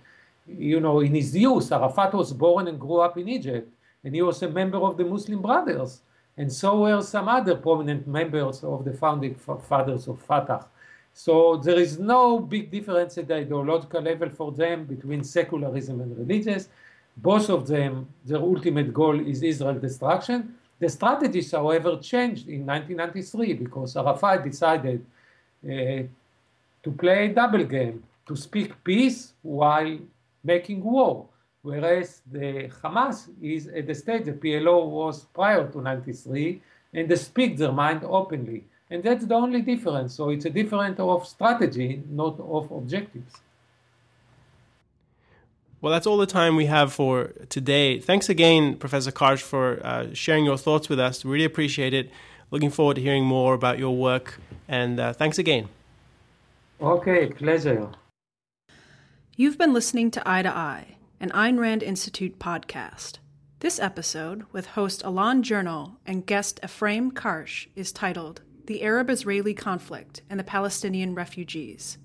You 0.49 0.81
know, 0.81 0.99
in 0.99 1.15
his 1.15 1.37
youth, 1.37 1.71
Arafat 1.71 2.13
was 2.13 2.33
born 2.33 2.67
and 2.67 2.81
grew 2.81 2.99
up 2.99 3.17
in 3.19 3.29
Egypt, 3.29 3.73
and 4.03 4.17
he 4.17 4.23
was 4.23 4.43
a 4.43 4.49
member 4.49 4.79
of 4.79 4.97
the 4.97 5.05
Muslim 5.05 5.43
Brothers, 5.43 6.01
and 6.37 6.53
so 6.53 6.81
were 6.81 7.01
some 7.01 7.29
other 7.29 7.55
prominent 7.55 8.09
members 8.09 8.65
of 8.65 8.85
the 8.85 8.95
founding 8.95 9.37
fathers 9.37 10.09
of 10.09 10.21
Fatah. 10.23 10.67
So 11.13 11.57
there 11.57 11.79
is 11.79 12.01
no 12.01 12.41
big 12.41 12.73
difference 12.73 13.17
at 13.17 13.29
the 13.29 13.37
ideological 13.37 14.01
level 14.01 14.31
for 14.31 14.51
them 14.51 14.87
between 14.87 15.23
secularism 15.23 16.01
and 16.01 16.19
religious. 16.19 16.69
Both 17.17 17.51
of 17.51 17.67
them, 17.67 18.09
their 18.25 18.39
ultimate 18.39 18.93
goal 18.93 19.21
is 19.21 19.43
Israel 19.43 19.79
destruction. 19.79 20.55
The 20.79 20.89
strategies, 20.89 21.53
however, 21.53 21.99
changed 21.99 22.49
in 22.49 22.65
1993 22.67 23.55
because 23.55 23.97
Arafat 23.97 24.45
decided 24.45 25.05
uh, 25.65 25.69
to 26.83 26.91
play 26.99 27.27
a 27.27 27.35
double 27.35 27.65
game, 27.65 28.03
to 28.27 28.35
speak 28.37 28.83
peace 28.83 29.35
while 29.43 29.99
making 30.43 30.83
war. 30.83 31.27
Whereas 31.63 32.23
the 32.31 32.71
Hamas 32.83 33.29
is 33.43 33.67
at 33.69 33.87
the 33.87 33.95
stage 33.95 34.25
the 34.25 34.33
PLO 34.33 34.89
was 34.89 35.27
prior 35.27 35.71
to 35.71 35.83
93 35.83 36.63
and 36.95 37.09
they 37.09 37.17
speak 37.17 37.59
their 37.59 37.73
mind 37.73 38.03
openly. 38.05 38.65
And 38.91 39.03
that's 39.03 39.27
the 39.27 39.35
only 39.35 39.61
difference. 39.61 40.15
So 40.15 40.31
it's 40.31 40.47
a 40.47 40.51
difference 40.51 40.99
of 40.99 41.27
strategy, 41.27 42.03
not 42.09 42.41
of 42.41 42.71
objectives. 42.73 43.35
Well, 45.81 45.93
that's 45.93 46.07
all 46.07 46.19
the 46.19 46.27
time 46.27 46.57
we 46.57 46.67
have 46.67 46.93
for 46.93 47.33
today. 47.49 48.01
Thanks 48.01 48.29
again, 48.29 48.77
Professor 48.77 49.11
Karsh, 49.11 49.41
for 49.41 49.81
uh, 49.85 50.09
sharing 50.13 50.45
your 50.45 50.59
thoughts 50.59 50.91
with 50.91 51.01
us. 51.01 51.25
Really 51.25 51.45
appreciate 51.45 51.95
it. 51.95 52.11
Looking 52.51 52.71
forward 52.71 52.97
to 52.97 53.01
hearing 53.01 53.25
more 53.25 53.55
about 53.55 53.79
your 53.79 53.97
work. 53.97 54.41
And 54.69 55.01
uh, 55.01 55.15
thanks 55.15 55.39
again. 55.39 55.69
Okay, 56.83 57.29
pleasure. 57.29 57.89
You've 59.37 59.57
been 59.57 59.73
listening 59.73 60.11
to 60.11 60.29
Eye 60.29 60.43
to 60.43 60.55
Eye, 60.55 60.97
an 61.19 61.31
Ayn 61.31 61.59
Rand 61.59 61.83
Institute 61.83 62.39
podcast. 62.39 63.19
This 63.61 63.79
episode, 63.79 64.45
with 64.53 64.67
host 64.67 65.03
Elan 65.03 65.43
Journo 65.43 65.97
and 66.05 66.27
guest 66.27 66.61
Ephraim 66.63 67.11
Karsh, 67.13 67.69
is 67.75 67.93
titled 67.93 68.43
The 68.67 68.83
Arab 68.83 69.09
Israeli 69.09 69.55
Conflict 69.55 70.21
and 70.29 70.39
the 70.39 70.45
Palestinian 70.45 71.15
Refugees. 71.15 71.97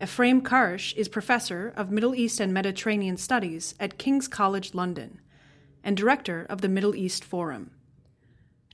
Ephraim 0.00 0.42
Karsh 0.42 0.94
is 0.94 1.08
professor 1.08 1.72
of 1.76 1.90
Middle 1.90 2.14
East 2.14 2.38
and 2.38 2.54
Mediterranean 2.54 3.16
Studies 3.16 3.74
at 3.80 3.98
King's 3.98 4.28
College 4.28 4.72
London 4.72 5.20
and 5.82 5.96
director 5.96 6.46
of 6.48 6.60
the 6.60 6.68
Middle 6.68 6.94
East 6.94 7.24
Forum. 7.24 7.72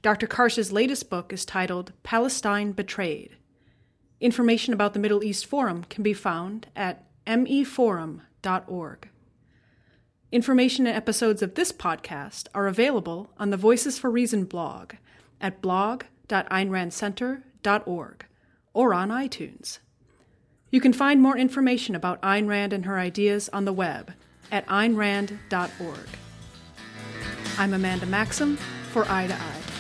Dr. 0.03 0.27
Karsh's 0.27 0.71
latest 0.71 1.09
book 1.09 1.33
is 1.33 1.47
titled 1.47 1.95
Palestine 2.03 2.73
Betrayed. 2.73 3.39
Information 4.21 4.75
about 4.75 4.93
the 4.93 4.99
Middle 4.99 5.25
East 5.25 5.47
Forum 5.47 5.85
can 5.85 6.03
be 6.03 6.13
found 6.13 6.67
at 6.77 7.07
meforum.org. 7.27 9.09
Information 10.31 10.87
and 10.87 10.95
episodes 10.95 11.41
of 11.41 11.55
this 11.55 11.73
podcast 11.73 12.49
are 12.55 12.67
available 12.67 13.31
on 13.39 13.49
the 13.49 13.57
Voices 13.57 13.99
for 13.99 14.11
Reason 14.11 14.45
blog 14.45 14.93
at 15.41 15.63
blog.aynrandcenter.org 15.63 18.27
or 18.75 18.93
on 18.93 19.09
iTunes. 19.09 19.79
You 20.75 20.81
can 20.81 20.93
find 20.93 21.23
more 21.23 21.39
information 21.39 21.95
about 21.95 22.21
Ayn 22.23 22.49
Rand 22.49 22.73
and 22.73 22.85
her 22.85 22.99
ideas 22.99 23.49
on 23.53 23.65
the 23.65 23.73
web 23.73 24.13
at 24.51 24.67
aynrand.org. 24.67 26.09
I'm 27.57 27.75
Amanda 27.75 28.07
Maxham 28.07 28.57
for 28.91 29.09
Eye 29.09 29.29
to 29.29 29.35
Eye. 29.35 29.74